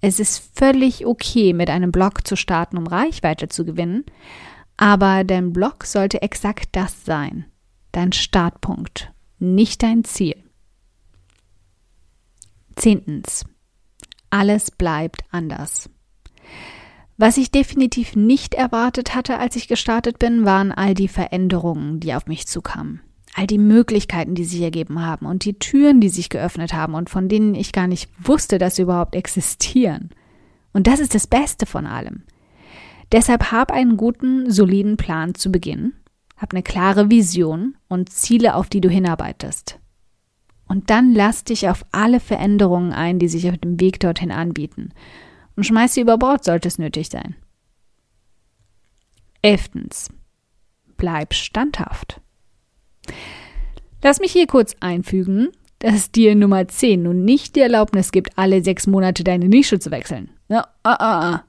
Es 0.00 0.20
ist 0.20 0.50
völlig 0.54 1.06
okay, 1.06 1.52
mit 1.52 1.68
einem 1.68 1.92
Blog 1.92 2.26
zu 2.26 2.36
starten, 2.36 2.78
um 2.78 2.86
Reichweite 2.86 3.48
zu 3.48 3.64
gewinnen, 3.64 4.04
aber 4.76 5.24
dein 5.24 5.52
Blog 5.52 5.84
sollte 5.84 6.22
exakt 6.22 6.70
das 6.72 7.04
sein. 7.04 7.46
Dein 7.92 8.12
Startpunkt, 8.12 9.12
nicht 9.38 9.82
dein 9.82 10.04
Ziel. 10.04 10.36
Zehntens. 12.76 13.44
Alles 14.34 14.72
bleibt 14.72 15.22
anders. 15.30 15.88
Was 17.16 17.36
ich 17.36 17.52
definitiv 17.52 18.16
nicht 18.16 18.54
erwartet 18.54 19.14
hatte, 19.14 19.38
als 19.38 19.54
ich 19.54 19.68
gestartet 19.68 20.18
bin, 20.18 20.44
waren 20.44 20.72
all 20.72 20.94
die 20.94 21.06
Veränderungen, 21.06 22.00
die 22.00 22.12
auf 22.14 22.26
mich 22.26 22.48
zukamen. 22.48 23.00
All 23.36 23.46
die 23.46 23.58
Möglichkeiten, 23.58 24.34
die 24.34 24.44
sich 24.44 24.60
ergeben 24.60 25.06
haben 25.06 25.26
und 25.26 25.44
die 25.44 25.60
Türen, 25.60 26.00
die 26.00 26.08
sich 26.08 26.30
geöffnet 26.30 26.74
haben 26.74 26.94
und 26.94 27.10
von 27.10 27.28
denen 27.28 27.54
ich 27.54 27.70
gar 27.70 27.86
nicht 27.86 28.10
wusste, 28.18 28.58
dass 28.58 28.74
sie 28.74 28.82
überhaupt 28.82 29.14
existieren. 29.14 30.10
Und 30.72 30.88
das 30.88 30.98
ist 30.98 31.14
das 31.14 31.28
Beste 31.28 31.64
von 31.64 31.86
allem. 31.86 32.24
Deshalb 33.12 33.52
hab 33.52 33.70
einen 33.70 33.96
guten, 33.96 34.50
soliden 34.50 34.96
Plan 34.96 35.36
zu 35.36 35.52
Beginn, 35.52 35.92
hab 36.36 36.52
eine 36.52 36.64
klare 36.64 37.08
Vision 37.08 37.76
und 37.86 38.10
Ziele, 38.10 38.56
auf 38.56 38.68
die 38.68 38.80
du 38.80 38.88
hinarbeitest. 38.88 39.78
Und 40.66 40.90
dann 40.90 41.12
lass 41.12 41.44
dich 41.44 41.68
auf 41.68 41.84
alle 41.92 42.20
Veränderungen 42.20 42.92
ein, 42.92 43.18
die 43.18 43.28
sich 43.28 43.48
auf 43.48 43.58
dem 43.58 43.80
Weg 43.80 44.00
dorthin 44.00 44.30
anbieten. 44.30 44.92
Und 45.56 45.64
schmeiß 45.64 45.94
sie 45.94 46.00
über 46.00 46.18
Bord, 46.18 46.44
sollte 46.44 46.68
es 46.68 46.78
nötig 46.78 47.08
sein. 47.08 47.36
Elftens. 49.42 50.10
Bleib 50.96 51.34
standhaft. 51.34 52.20
Lass 54.02 54.20
mich 54.20 54.32
hier 54.32 54.46
kurz 54.46 54.74
einfügen, 54.80 55.48
dass 55.78 56.10
dir 56.10 56.34
Nummer 56.34 56.66
10 56.66 57.02
nun 57.02 57.24
nicht 57.24 57.56
die 57.56 57.60
Erlaubnis 57.60 58.10
gibt, 58.10 58.38
alle 58.38 58.64
sechs 58.64 58.86
Monate 58.86 59.22
deine 59.22 59.48
Nische 59.48 59.78
zu 59.78 59.90
wechseln. 59.90 60.30
Ja, 60.48 60.66
ah, 60.82 60.96
ah, 60.98 61.30
ah. 61.30 61.44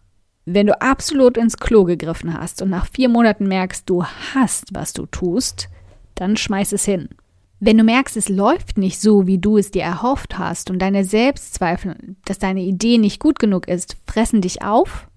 Wenn 0.46 0.68
du 0.68 0.80
absolut 0.82 1.38
ins 1.38 1.58
Klo 1.58 1.86
gegriffen 1.86 2.38
hast 2.38 2.62
und 2.62 2.70
nach 2.70 2.88
vier 2.92 3.10
Monaten 3.10 3.48
merkst, 3.48 3.90
du 3.90 4.04
hast, 4.04 4.74
was 4.74 4.94
du 4.94 5.06
tust, 5.06 5.70
dann 6.16 6.38
schmeiß 6.38 6.74
es 6.74 6.86
hin. 6.86 7.10
Wenn 7.60 7.78
du 7.78 7.84
merkst, 7.84 8.18
es 8.18 8.30
läuft 8.30 8.78
nicht 8.78 9.00
so, 9.00 9.28
wie 9.28 9.38
du 9.38 9.58
es 9.58 9.72
dir 9.72 9.84
erhofft 9.84 10.38
hast 10.38 10.70
und 10.70 10.80
deine 10.80 11.06
Selbstzweifel, 11.06 12.16
dass 12.26 12.38
deine 12.38 12.62
Idee 12.62 12.98
nicht 12.98 13.20
gut 13.20 13.40
genug 13.40 13.68
ist, 13.68 13.98
fressen 14.06 14.42
dich 14.42 14.62
auf, 14.62 15.08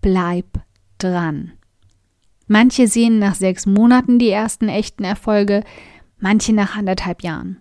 bleib 0.00 0.46
dran. 0.96 1.52
Manche 2.46 2.88
sehen 2.88 3.18
nach 3.18 3.34
sechs 3.34 3.66
Monaten 3.66 4.18
die 4.18 4.30
ersten 4.30 4.68
echten 4.68 5.04
Erfolge, 5.04 5.62
manche 6.18 6.54
nach 6.54 6.76
anderthalb 6.76 7.22
Jahren. 7.22 7.58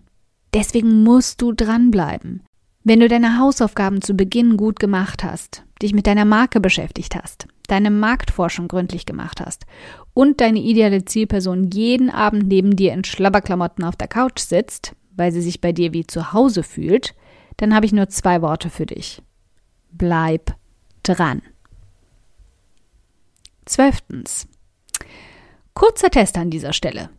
Deswegen 0.54 1.04
musst 1.04 1.42
du 1.42 1.52
dranbleiben. 1.52 2.44
Wenn 2.86 3.02
du 3.02 3.10
deine 3.10 3.38
Hausaufgaben 3.38 4.02
zu 4.02 4.14
Beginn 4.14 4.56
gut 4.56 4.80
gemacht 4.80 5.26
hast, 5.26 5.66
dich 5.82 5.94
mit 5.94 6.08
deiner 6.08 6.24
Marke 6.24 6.62
beschäftigt 6.62 7.16
hast, 7.16 7.48
deine 7.68 7.92
Marktforschung 7.92 8.68
gründlich 8.68 9.06
gemacht 9.06 9.42
hast 9.42 9.66
und 10.14 10.42
deine 10.42 10.60
ideale 10.60 11.06
Zielperson 11.06 11.70
jeden 11.72 12.10
Abend 12.10 12.48
neben 12.48 12.76
dir 12.76 12.94
in 12.94 13.04
Schlabberklamotten 13.04 13.84
auf 13.84 13.96
der 13.96 14.08
Couch 14.08 14.40
sitzt, 14.40 14.96
weil 15.16 15.32
sie 15.32 15.42
sich 15.42 15.62
bei 15.62 15.72
dir 15.72 15.94
wie 15.94 16.08
zu 16.08 16.34
Hause 16.34 16.64
fühlt, 16.64 17.14
dann 17.58 17.76
habe 17.76 17.86
ich 17.86 17.94
nur 17.94 18.10
zwei 18.10 18.42
Worte 18.42 18.70
für 18.70 18.86
dich. 18.86 19.22
Bleib 19.92 20.56
dran. 21.04 21.42
Zwölftens. 23.66 24.48
Kurzer 25.74 26.10
Test 26.10 26.38
an 26.38 26.50
dieser 26.50 26.74
Stelle. 26.74 27.10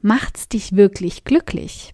Macht's 0.00 0.48
dich 0.48 0.76
wirklich 0.76 1.24
glücklich? 1.24 1.92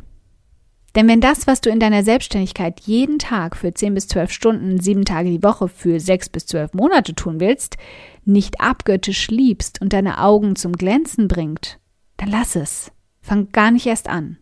Denn 0.95 1.09
wenn 1.09 1.21
das, 1.21 1.47
was 1.47 1.61
du 1.61 1.71
in 1.71 1.81
deiner 1.81 2.03
Selbstständigkeit 2.03 2.81
jeden 2.81 3.19
Tag 3.19 3.57
für 3.57 3.73
10 3.73 3.95
bis 3.95 4.09
12 4.09 4.31
Stunden, 4.31 4.81
sieben 4.81 5.05
Tage 5.05 5.31
die 5.31 5.43
Woche 5.43 5.69
für 5.69 5.99
6 5.99 6.29
bis 6.29 6.47
12 6.47 6.75
Monate 6.75 7.15
tun 7.15 7.41
willst, 7.41 7.79
nicht 8.25 8.61
abgöttisch 8.61 9.29
liebst 9.29 9.81
und 9.81 9.93
deine 9.93 10.21
Augen 10.21 10.55
zum 10.55 10.73
Glänzen 10.73 11.29
bringt, 11.29 11.79
dann 12.19 12.29
lass 12.29 12.57
es. 12.57 12.93
Fang 13.23 13.51
gar 13.53 13.71
nicht 13.71 13.87
erst 13.87 14.09
an. 14.09 14.39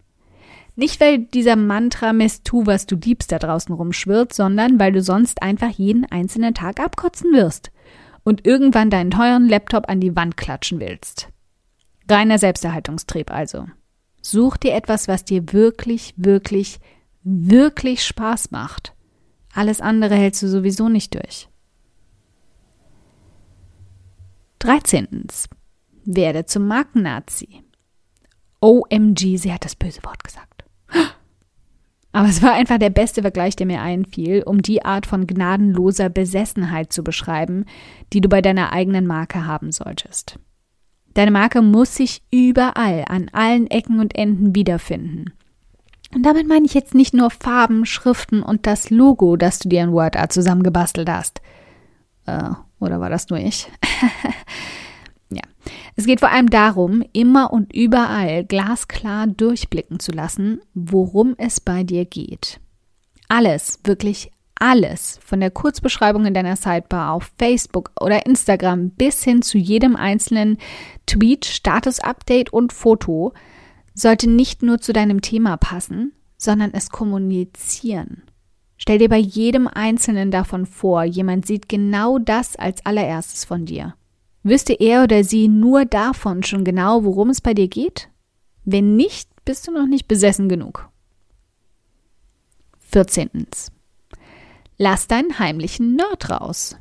Nicht, 0.75 1.01
weil 1.01 1.19
dieser 1.19 1.57
Mantra 1.57 2.13
Mist 2.13 2.45
tu, 2.45 2.67
was 2.67 2.87
du 2.87 2.97
liebst, 2.97 3.31
da 3.31 3.39
draußen 3.39 3.75
rumschwirrt, 3.75 4.33
sondern 4.33 4.81
weil 4.81 4.93
du 4.93 5.03
sonst 5.03 5.43
einfach 5.43 5.71
jeden 5.71 6.05
einzelnen 6.07 6.55
Tag 6.55 6.81
abkotzen 6.81 7.33
wirst 7.33 7.71
und 8.25 8.47
irgendwann 8.47 8.91
deinen 8.91 9.11
teuren 9.11 9.49
Laptop 9.49 9.89
an 9.89 10.01
die 10.01 10.17
Wand 10.17 10.37
klatschen 10.37 10.81
willst. 10.81 11.29
Reiner 12.09 12.39
Selbsterhaltungstrieb 12.39 13.31
also. 13.31 13.67
Such 14.23 14.57
dir 14.59 14.75
etwas, 14.75 15.09
was 15.09 15.25
dir 15.25 15.53
wirklich, 15.53 16.15
wirklich, 16.17 16.79
wirklich 17.23 18.05
Spaß 18.05 18.51
macht. 18.51 18.95
Alles 19.55 19.81
andere 19.81 20.15
hältst 20.15 20.43
du 20.43 20.49
sowieso 20.49 20.89
nicht 20.89 21.15
durch. 21.15 21.49
13. 24.61 25.27
Werde 26.05 26.45
zum 26.45 26.67
Markennazi. 26.67 27.65
OMG, 28.61 29.39
sie 29.39 29.53
hat 29.53 29.65
das 29.65 29.75
böse 29.75 30.05
Wort 30.05 30.23
gesagt. 30.23 30.65
Aber 32.13 32.29
es 32.29 32.43
war 32.43 32.53
einfach 32.53 32.79
der 32.79 32.91
beste 32.91 33.23
Vergleich, 33.23 33.57
der 33.57 33.67
mir 33.67 33.81
einfiel, 33.81 34.43
um 34.43 34.61
die 34.61 34.85
Art 34.85 35.07
von 35.07 35.27
gnadenloser 35.27 36.11
Besessenheit 36.11 36.93
zu 36.93 37.03
beschreiben, 37.03 37.65
die 38.13 38.21
du 38.21 38.29
bei 38.29 38.43
deiner 38.43 38.73
eigenen 38.73 39.07
Marke 39.07 39.47
haben 39.47 39.73
solltest. 39.73 40.39
Deine 41.15 41.31
Marke 41.31 41.63
muss 41.63 41.97
sich 41.97 42.23
überall, 42.31 43.05
an 43.09 43.29
allen 43.33 43.67
Ecken 43.67 44.01
und 44.01 44.17
Enden 44.17 44.55
wiederfinden. 44.55 45.33
Und 46.15 46.25
damit 46.25 46.49
meine 46.49 46.67
ich 46.67 46.75
jetzt 46.75 46.95
nicht 46.95 47.15
nur 47.15 47.31
Farben, 47.31 47.87
Schriften 47.87 48.43
und 48.43 48.67
das 48.67 48.91
Logo, 48.91 49.37
das 49.37 49.59
du 49.61 49.69
dir 49.69 49.83
in 49.83 49.93
WordArt 49.93 50.33
zusammengebastelt 50.33 51.09
hast. 51.09 51.41
Äh, 52.27 52.51
oder 52.81 53.01
war 53.01 53.11
das 53.11 53.29
nur 53.29 53.39
ich? 53.39 53.69
ja. 55.31 55.43
Es 55.95 56.07
geht 56.07 56.21
vor 56.21 56.31
allem 56.31 56.51
darum, 56.51 57.05
immer 57.13 57.53
und 57.53 57.75
überall 57.75 58.45
glasklar 58.45 59.27
durchblicken 59.27 60.01
zu 60.01 60.11
lassen, 60.13 60.61
worum 60.75 61.35
es 61.39 61.61
bei 61.61 61.85
dir 61.85 62.05
geht. 62.05 62.61
Alles, 63.29 63.79
wirklich 63.85 64.33
alles, 64.61 65.19
von 65.25 65.41
der 65.41 65.51
Kurzbeschreibung 65.51 66.27
in 66.27 66.35
deiner 66.35 66.55
Sidebar 66.55 67.13
auf 67.13 67.33
Facebook 67.39 67.91
oder 68.01 68.27
Instagram 68.27 68.91
bis 68.91 69.25
hin 69.25 69.43
zu 69.43 69.59
jedem 69.59 69.97
einzelnen 69.97 70.59
Tweet, 71.07 71.47
Status-Update 71.47 72.53
und 72.53 72.73
Foto, 72.73 73.33
sollte 73.95 74.31
nicht 74.31 74.63
nur 74.63 74.79
zu 74.79 74.93
deinem 74.93 75.23
Thema 75.23 75.57
passen, 75.57 76.13
sondern 76.37 76.73
es 76.73 76.91
kommunizieren. 76.91 78.23
Stell 78.77 78.99
dir 78.99 79.09
bei 79.09 79.19
jedem 79.19 79.67
einzelnen 79.67 80.31
davon 80.31 80.65
vor, 80.65 81.05
jemand 81.05 81.47
sieht 81.47 81.69
genau 81.69 82.19
das 82.19 82.57
als 82.57 82.85
allererstes 82.87 83.45
von 83.45 83.67
dir. 83.67 83.95
Wüsste 84.43 84.73
er 84.73 85.03
oder 85.03 85.23
sie 85.23 85.49
nur 85.49 85.85
davon 85.85 86.43
schon 86.43 86.65
genau, 86.65 87.05
worum 87.05 87.29
es 87.29 87.41
bei 87.41 87.53
dir 87.53 87.69
geht? 87.69 88.09
Wenn 88.65 88.97
nicht, 88.97 89.29
bist 89.45 89.67
du 89.69 89.73
noch 89.73 89.87
nicht 89.87 90.09
besessen 90.09 90.49
genug. 90.49 90.89
14. 92.91 93.31
Lass 94.83 95.09
deinen 95.09 95.39
heimlichen 95.39 95.95
Nerd 95.95 96.31
raus. 96.31 96.79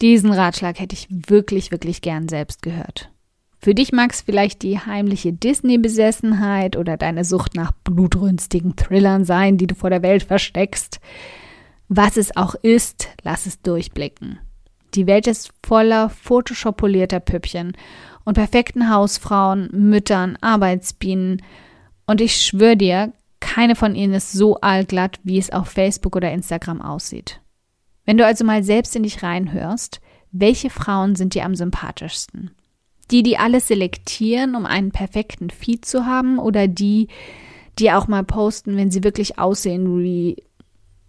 Diesen 0.00 0.32
Ratschlag 0.32 0.80
hätte 0.80 0.94
ich 0.94 1.06
wirklich, 1.10 1.70
wirklich 1.70 2.00
gern 2.00 2.30
selbst 2.30 2.62
gehört. 2.62 3.10
Für 3.58 3.74
dich 3.74 3.92
mag 3.92 4.12
es 4.12 4.22
vielleicht 4.22 4.62
die 4.62 4.78
heimliche 4.78 5.34
Disney-Besessenheit 5.34 6.78
oder 6.78 6.96
deine 6.96 7.26
Sucht 7.26 7.56
nach 7.56 7.72
blutrünstigen 7.72 8.74
Thrillern 8.76 9.26
sein, 9.26 9.58
die 9.58 9.66
du 9.66 9.74
vor 9.74 9.90
der 9.90 10.00
Welt 10.00 10.22
versteckst. 10.22 10.98
Was 11.88 12.16
es 12.16 12.38
auch 12.38 12.54
ist, 12.62 13.10
lass 13.22 13.44
es 13.44 13.60
durchblicken. 13.60 14.38
Die 14.94 15.06
Welt 15.06 15.26
ist 15.26 15.52
voller 15.62 16.08
photoshoppolierter 16.08 17.20
Püppchen 17.20 17.76
und 18.24 18.32
perfekten 18.32 18.88
Hausfrauen, 18.88 19.68
Müttern, 19.72 20.38
Arbeitsbienen. 20.40 21.42
Und 22.06 22.22
ich 22.22 22.40
schwöre 22.40 22.78
dir, 22.78 23.12
keine 23.44 23.76
von 23.76 23.94
ihnen 23.94 24.14
ist 24.14 24.32
so 24.32 24.56
allglatt, 24.62 25.20
wie 25.22 25.38
es 25.38 25.50
auf 25.50 25.68
Facebook 25.68 26.16
oder 26.16 26.32
Instagram 26.32 26.80
aussieht. 26.80 27.42
Wenn 28.06 28.16
du 28.16 28.24
also 28.24 28.42
mal 28.42 28.64
selbst 28.64 28.96
in 28.96 29.02
dich 29.02 29.22
reinhörst, 29.22 30.00
welche 30.32 30.70
Frauen 30.70 31.14
sind 31.14 31.34
dir 31.34 31.44
am 31.44 31.54
sympathischsten? 31.54 32.52
Die, 33.10 33.22
die 33.22 33.36
alles 33.36 33.68
selektieren, 33.68 34.54
um 34.54 34.64
einen 34.64 34.92
perfekten 34.92 35.50
Feed 35.50 35.84
zu 35.84 36.06
haben, 36.06 36.38
oder 36.38 36.68
die, 36.68 37.08
die 37.78 37.92
auch 37.92 38.08
mal 38.08 38.24
posten, 38.24 38.78
wenn 38.78 38.90
sie 38.90 39.04
wirklich 39.04 39.38
aussehen 39.38 40.00
wie 40.00 40.42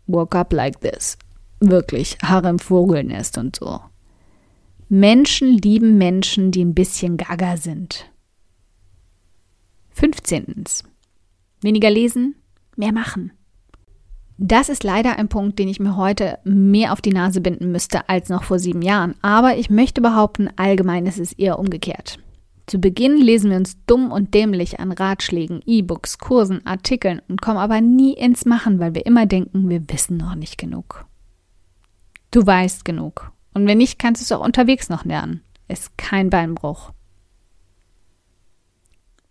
Woke 0.05 0.37
up 0.37 0.51
like 0.51 0.81
this. 0.81 1.17
Wirklich, 1.61 2.17
Haare 2.21 2.49
im 2.49 2.59
Vogelnest 2.59 3.37
und 3.37 3.55
so. 3.55 3.79
Menschen 4.89 5.57
lieben 5.57 5.97
Menschen, 5.97 6.51
die 6.51 6.65
ein 6.65 6.75
bisschen 6.75 7.15
gaga 7.15 7.55
sind. 7.55 8.11
15. 9.91 10.65
Weniger 11.65 11.89
lesen, 11.89 12.35
mehr 12.75 12.93
machen. 12.93 13.31
Das 14.37 14.69
ist 14.69 14.83
leider 14.83 15.17
ein 15.17 15.29
Punkt, 15.29 15.57
den 15.57 15.67
ich 15.67 15.79
mir 15.79 15.97
heute 15.97 16.37
mehr 16.43 16.93
auf 16.93 17.01
die 17.01 17.11
Nase 17.11 17.41
binden 17.41 17.71
müsste 17.71 18.07
als 18.07 18.29
noch 18.29 18.43
vor 18.43 18.59
sieben 18.59 18.83
Jahren. 18.83 19.15
Aber 19.23 19.57
ich 19.57 19.71
möchte 19.71 19.99
behaupten, 19.99 20.49
allgemein 20.57 21.07
ist 21.07 21.19
es 21.19 21.33
eher 21.33 21.57
umgekehrt. 21.57 22.19
Zu 22.67 22.77
Beginn 22.77 23.17
lesen 23.17 23.49
wir 23.49 23.57
uns 23.57 23.77
dumm 23.87 24.11
und 24.11 24.35
dämlich 24.35 24.79
an 24.79 24.91
Ratschlägen, 24.91 25.61
E-Books, 25.65 26.19
Kursen, 26.19 26.63
Artikeln 26.67 27.19
und 27.27 27.41
kommen 27.41 27.57
aber 27.57 27.81
nie 27.81 28.13
ins 28.13 28.45
Machen, 28.45 28.79
weil 28.79 28.93
wir 28.93 29.07
immer 29.07 29.25
denken, 29.25 29.67
wir 29.67 29.89
wissen 29.89 30.17
noch 30.17 30.35
nicht 30.35 30.59
genug. 30.59 31.05
Du 32.29 32.45
weißt 32.45 32.85
genug. 32.85 33.31
Und 33.55 33.65
wenn 33.65 33.79
nicht, 33.79 33.97
kannst 33.97 34.21
du 34.21 34.23
es 34.23 34.31
auch 34.31 34.45
unterwegs 34.45 34.89
noch 34.89 35.03
lernen. 35.03 35.41
Ist 35.67 35.97
kein 35.97 36.29
Beinbruch. 36.29 36.91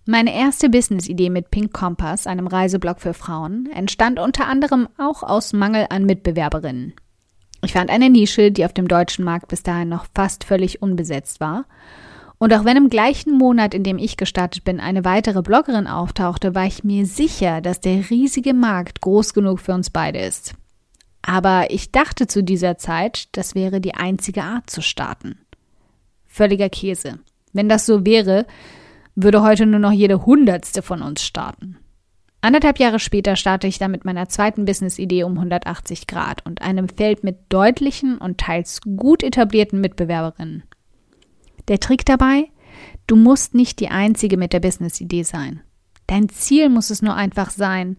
Meine 0.07 0.35
erste 0.35 0.69
Business-Idee 0.69 1.31
mit 1.31 1.51
Pink 1.51 1.73
Compass, 1.73 2.27
einem 2.27 2.47
Reiseblog 2.47 3.01
für 3.01 3.15
Frauen, 3.15 3.71
entstand 3.75 4.19
unter 4.19 4.47
anderem 4.47 4.87
auch 4.99 5.23
aus 5.23 5.55
Mangel 5.55 5.87
an 5.89 6.05
Mitbewerberinnen. 6.05 6.93
Ich 7.65 7.73
fand 7.73 7.89
eine 7.89 8.11
Nische, 8.11 8.53
die 8.53 8.67
auf 8.67 8.75
dem 8.75 8.87
deutschen 8.87 9.25
Markt 9.25 9.49
bis 9.49 9.63
dahin 9.63 9.89
noch 9.89 10.05
fast 10.15 10.45
völlig 10.45 10.83
unbesetzt 10.83 11.41
war. 11.41 11.65
Und 12.37 12.53
auch 12.53 12.67
wenn 12.67 12.77
im 12.77 12.91
gleichen 12.91 13.39
Monat, 13.39 13.73
in 13.73 13.83
dem 13.83 13.97
ich 13.97 14.19
gestartet 14.19 14.65
bin, 14.65 14.79
eine 14.79 15.07
weitere 15.07 15.41
Bloggerin 15.41 15.87
auftauchte, 15.87 16.55
war 16.55 16.67
ich 16.67 16.85
mir 16.85 17.07
sicher, 17.07 17.63
dass 17.63 17.81
der 17.81 18.11
riesige 18.11 18.53
Markt 18.53 19.01
groß 19.01 19.33
genug 19.33 19.61
für 19.61 19.73
uns 19.73 19.89
beide 19.89 20.19
ist. 20.19 20.55
Aber 21.23 21.71
ich 21.71 21.93
dachte 21.93 22.27
zu 22.27 22.43
dieser 22.45 22.77
Zeit, 22.77 23.29
das 23.33 23.55
wäre 23.55 23.81
die 23.81 23.95
einzige 23.95 24.43
Art 24.43 24.69
zu 24.69 24.83
starten. 24.83 25.39
Völliger 26.27 26.69
Käse. 26.69 27.21
Wenn 27.55 27.71
das 27.71 27.87
so 27.87 28.05
wäre, 28.05 28.45
würde 29.15 29.43
heute 29.43 29.67
nur 29.67 29.81
noch 29.81 29.93
jede 29.93 30.27
Hundertste 30.27 30.83
von 30.83 31.03
uns 31.03 31.23
starten. 31.23 31.79
Anderthalb 32.41 32.79
Jahre 32.79 32.99
später 32.99 33.37
starte 33.37 33.67
ich 33.67 33.79
dann 33.79 33.91
mit 33.91 34.05
meiner 34.05 34.29
zweiten 34.29 34.67
Business-Idee 34.67 35.25
um 35.25 35.33
180 35.33 36.07
Grad 36.07 36.45
und 36.45 36.61
einem 36.61 36.89
Feld 36.89 37.25
mit 37.25 37.39
deutlichen 37.49 38.19
und 38.19 38.39
teils 38.39 38.83
gut 38.83 39.23
etablierten 39.23 39.81
Mitbewerberinnen. 39.81 40.63
Der 41.69 41.81
Trick 41.81 42.05
dabei? 42.05 42.51
Du 43.07 43.17
musst 43.17 43.55
nicht 43.55 43.81
die 43.81 43.89
Einzige 43.89 44.37
mit 44.37 44.53
der 44.53 44.61
Business-Idee 44.61 45.23
sein. 45.23 45.63
Dein 46.07 46.29
Ziel 46.29 46.69
muss 46.69 46.91
es 46.91 47.01
nur 47.01 47.15
einfach 47.15 47.49
sein, 47.49 47.97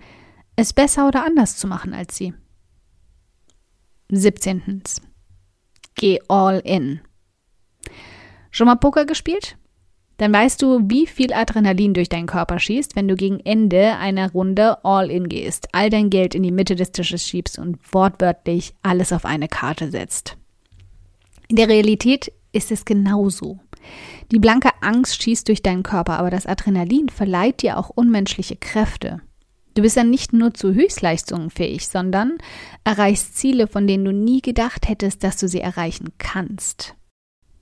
es 0.55 0.73
besser 0.73 1.07
oder 1.07 1.25
anders 1.25 1.57
zu 1.57 1.67
machen 1.67 1.93
als 1.93 2.15
sie. 2.15 2.33
17. 4.11 4.83
Geh 5.95 6.19
all 6.27 6.59
in. 6.59 7.01
Schon 8.51 8.67
mal 8.67 8.75
Poker 8.75 9.05
gespielt? 9.05 9.57
Dann 10.17 10.33
weißt 10.33 10.61
du, 10.61 10.79
wie 10.83 11.07
viel 11.07 11.33
Adrenalin 11.33 11.93
durch 11.93 12.07
deinen 12.07 12.27
Körper 12.27 12.59
schießt, 12.59 12.95
wenn 12.95 13.07
du 13.07 13.15
gegen 13.15 13.39
Ende 13.41 13.97
einer 13.97 14.31
Runde 14.31 14.83
all 14.85 15.11
in 15.11 15.27
gehst, 15.27 15.67
all 15.73 15.89
dein 15.89 16.09
Geld 16.09 16.35
in 16.35 16.43
die 16.43 16.51
Mitte 16.51 16.75
des 16.75 16.91
Tisches 16.91 17.27
schiebst 17.27 17.59
und 17.59 17.77
wortwörtlich 17.91 18.73
alles 18.81 19.11
auf 19.11 19.25
eine 19.25 19.47
Karte 19.47 19.91
setzt. 19.91 20.37
In 21.49 21.57
der 21.57 21.67
Realität 21.67 22.31
ist 22.53 22.71
es 22.71 22.85
genauso. 22.85 23.59
Die 24.31 24.39
blanke 24.39 24.69
Angst 24.81 25.21
schießt 25.21 25.47
durch 25.47 25.61
deinen 25.61 25.83
Körper, 25.83 26.17
aber 26.17 26.29
das 26.29 26.45
Adrenalin 26.45 27.09
verleiht 27.09 27.61
dir 27.61 27.77
auch 27.77 27.89
unmenschliche 27.89 28.55
Kräfte. 28.55 29.21
Du 29.75 29.81
bist 29.81 29.97
dann 29.97 30.09
nicht 30.09 30.31
nur 30.31 30.53
zu 30.53 30.73
Höchstleistungen 30.73 31.49
fähig, 31.49 31.87
sondern 31.87 32.37
erreichst 32.85 33.35
Ziele, 33.37 33.67
von 33.67 33.87
denen 33.87 34.05
du 34.05 34.13
nie 34.13 34.41
gedacht 34.41 34.87
hättest, 34.87 35.23
dass 35.23 35.37
du 35.37 35.49
sie 35.49 35.59
erreichen 35.59 36.13
kannst. 36.17 36.95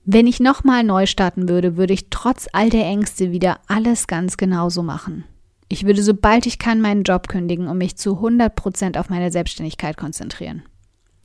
Wenn 0.04 0.26
ich 0.26 0.38
nochmal 0.38 0.84
neu 0.84 1.06
starten 1.06 1.48
würde, 1.48 1.76
würde 1.76 1.94
ich 1.94 2.10
trotz 2.10 2.46
all 2.52 2.68
der 2.68 2.84
Ängste 2.84 3.30
wieder 3.30 3.60
alles 3.66 4.06
ganz 4.06 4.36
genauso 4.36 4.82
machen. 4.82 5.24
Ich 5.68 5.86
würde 5.86 6.02
sobald 6.02 6.46
ich 6.46 6.58
kann 6.58 6.80
meinen 6.80 7.04
Job 7.04 7.28
kündigen 7.28 7.68
und 7.68 7.78
mich 7.78 7.96
zu 7.96 8.18
100% 8.18 8.98
auf 8.98 9.08
meine 9.08 9.32
Selbstständigkeit 9.32 9.96
konzentrieren. 9.96 10.62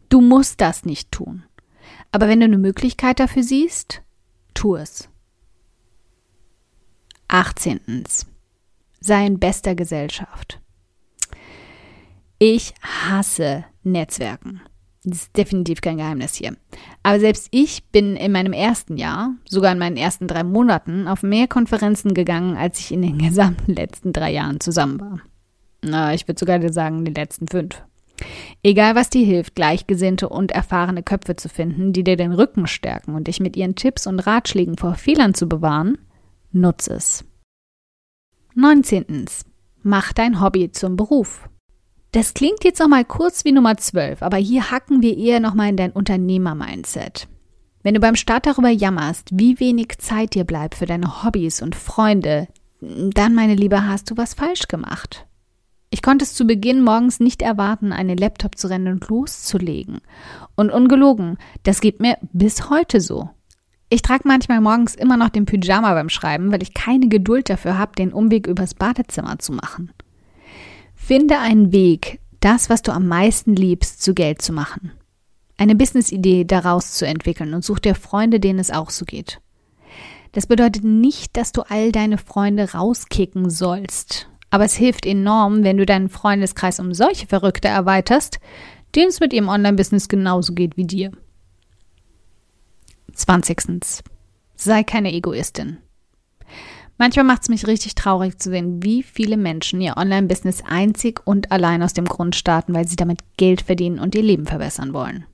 Du 0.07 0.21
musst 0.21 0.61
das 0.61 0.85
nicht 0.85 1.11
tun. 1.11 1.43
Aber 2.11 2.27
wenn 2.27 2.39
du 2.39 2.45
eine 2.45 2.57
Möglichkeit 2.57 3.19
dafür 3.19 3.43
siehst, 3.43 4.01
tu 4.53 4.75
es. 4.75 5.09
18. 7.27 8.05
Sei 9.01 9.25
in 9.25 9.39
bester 9.39 9.75
Gesellschaft. 9.75 10.59
Ich 12.39 12.73
hasse 12.81 13.65
Netzwerken. 13.83 14.61
Das 15.09 15.23
ist 15.23 15.37
definitiv 15.37 15.81
kein 15.81 15.97
Geheimnis 15.97 16.35
hier. 16.35 16.55
Aber 17.03 17.19
selbst 17.19 17.47
ich 17.51 17.83
bin 17.85 18.15
in 18.15 18.31
meinem 18.31 18.53
ersten 18.53 18.97
Jahr, 18.97 19.35
sogar 19.47 19.71
in 19.71 19.79
meinen 19.79 19.97
ersten 19.97 20.27
drei 20.27 20.43
Monaten, 20.43 21.07
auf 21.07 21.23
mehr 21.23 21.47
Konferenzen 21.47 22.13
gegangen, 22.13 22.55
als 22.55 22.79
ich 22.79 22.91
in 22.91 23.01
den 23.01 23.17
gesamten 23.19 23.73
letzten 23.73 24.13
drei 24.13 24.31
Jahren 24.31 24.59
zusammen 24.59 24.99
war. 24.99 25.21
Na, 25.81 26.13
ich 26.13 26.27
würde 26.27 26.39
sogar 26.39 26.71
sagen, 26.71 27.05
die 27.05 27.13
letzten 27.13 27.47
fünf. 27.47 27.81
Egal 28.63 28.95
was 28.95 29.09
dir 29.09 29.25
hilft, 29.25 29.55
gleichgesinnte 29.55 30.27
und 30.27 30.51
erfahrene 30.51 31.03
Köpfe 31.03 31.37
zu 31.37 31.47
finden, 31.47 31.93
die 31.93 32.03
dir 32.03 32.17
den 32.17 32.33
Rücken 32.33 32.67
stärken 32.67 33.15
und 33.15 33.27
dich 33.27 33.39
mit 33.39 33.55
ihren 33.55 33.75
Tipps 33.75 34.07
und 34.07 34.19
Ratschlägen 34.19 34.77
vor 34.77 34.95
Fehlern 34.95 35.33
zu 35.33 35.47
bewahren, 35.47 35.97
nutze 36.51 36.93
es. 36.93 37.23
19. 38.55 39.25
Mach 39.83 40.11
dein 40.11 40.41
Hobby 40.41 40.71
zum 40.71 40.97
Beruf. 40.97 41.47
Das 42.11 42.33
klingt 42.33 42.63
jetzt 42.63 42.79
nochmal 42.79 43.05
kurz 43.05 43.45
wie 43.45 43.51
Nummer 43.51 43.77
12, 43.77 44.23
aber 44.23 44.37
hier 44.37 44.71
hacken 44.71 45.03
wir 45.03 45.15
eher 45.15 45.39
nochmal 45.39 45.69
in 45.69 45.77
dein 45.77 45.91
Unternehmer-Mindset. 45.91 47.27
Wenn 47.83 47.93
du 47.93 47.99
beim 47.99 48.15
Start 48.15 48.47
darüber 48.47 48.69
jammerst, 48.69 49.29
wie 49.31 49.59
wenig 49.59 49.99
Zeit 49.99 50.33
dir 50.33 50.43
bleibt 50.43 50.75
für 50.75 50.87
deine 50.87 51.23
Hobbys 51.23 51.61
und 51.61 51.75
Freunde, 51.75 52.47
dann, 52.81 53.35
meine 53.35 53.53
Liebe, 53.53 53.85
hast 53.85 54.09
du 54.09 54.17
was 54.17 54.33
falsch 54.33 54.67
gemacht. 54.67 55.27
Ich 55.91 56.01
konnte 56.01 56.25
es 56.25 56.33
zu 56.33 56.45
Beginn 56.45 56.83
morgens 56.83 57.19
nicht 57.19 57.41
erwarten, 57.43 57.91
einen 57.91 58.17
Laptop 58.17 58.57
zu 58.57 58.67
rennen 58.67 58.93
und 58.93 59.07
loszulegen. 59.07 60.01
Und 60.55 60.71
ungelogen, 60.71 61.37
das 61.63 61.79
geht 61.79 61.99
mir 61.99 62.17
bis 62.33 62.69
heute 62.69 63.01
so. 63.01 63.29
Ich 63.89 64.01
trage 64.01 64.27
manchmal 64.27 64.61
morgens 64.61 64.95
immer 64.95 65.17
noch 65.17 65.29
den 65.29 65.45
Pyjama 65.45 65.93
beim 65.93 66.09
Schreiben, 66.09 66.51
weil 66.51 66.61
ich 66.61 66.73
keine 66.73 67.07
Geduld 67.07 67.49
dafür 67.49 67.77
habe, 67.77 67.93
den 67.95 68.13
Umweg 68.13 68.47
übers 68.47 68.73
Badezimmer 68.73 69.39
zu 69.39 69.53
machen. 69.53 69.91
Finde 71.09 71.39
einen 71.39 71.71
Weg, 71.71 72.19
das, 72.39 72.69
was 72.69 72.83
du 72.83 72.91
am 72.91 73.07
meisten 73.07 73.55
liebst, 73.55 74.03
zu 74.03 74.13
Geld 74.13 74.43
zu 74.43 74.53
machen. 74.53 74.91
Eine 75.57 75.73
Businessidee 75.73 76.43
daraus 76.43 76.93
zu 76.93 77.07
entwickeln 77.07 77.55
und 77.55 77.65
such 77.65 77.79
dir 77.79 77.95
Freunde, 77.95 78.39
denen 78.39 78.59
es 78.59 78.69
auch 78.69 78.91
so 78.91 79.05
geht. 79.05 79.41
Das 80.33 80.45
bedeutet 80.45 80.83
nicht, 80.83 81.35
dass 81.35 81.51
du 81.51 81.63
all 81.63 81.91
deine 81.91 82.19
Freunde 82.19 82.73
rauskicken 82.73 83.49
sollst. 83.49 84.29
Aber 84.51 84.65
es 84.65 84.75
hilft 84.75 85.07
enorm, 85.07 85.63
wenn 85.63 85.77
du 85.77 85.87
deinen 85.87 86.09
Freundeskreis 86.09 86.79
um 86.79 86.93
solche 86.93 87.25
Verrückte 87.25 87.69
erweiterst, 87.69 88.39
denen 88.93 89.09
es 89.09 89.19
mit 89.19 89.33
ihrem 89.33 89.49
Online-Business 89.49 90.09
genauso 90.09 90.53
geht 90.53 90.77
wie 90.77 90.85
dir. 90.85 91.11
20. 93.15 94.03
Sei 94.55 94.83
keine 94.83 95.11
Egoistin. 95.11 95.79
Manchmal 96.99 97.23
macht 97.23 97.43
es 97.43 97.49
mich 97.49 97.65
richtig 97.65 97.95
traurig 97.95 98.39
zu 98.39 98.49
sehen, 98.49 98.83
wie 98.83 99.03
viele 99.03 99.37
Menschen 99.37 99.79
ihr 99.79 99.95
Online-Business 99.95 100.61
einzig 100.67 101.21
und 101.25 101.49
allein 101.49 101.81
aus 101.81 101.93
dem 101.93 102.03
Grund 102.03 102.35
starten, 102.35 102.73
weil 102.73 102.89
sie 102.89 102.97
damit 102.97 103.21
Geld 103.37 103.61
verdienen 103.61 103.99
und 103.99 104.15
ihr 104.15 104.21
Leben 104.21 104.45
verbessern 104.45 104.91
wollen. 104.91 105.25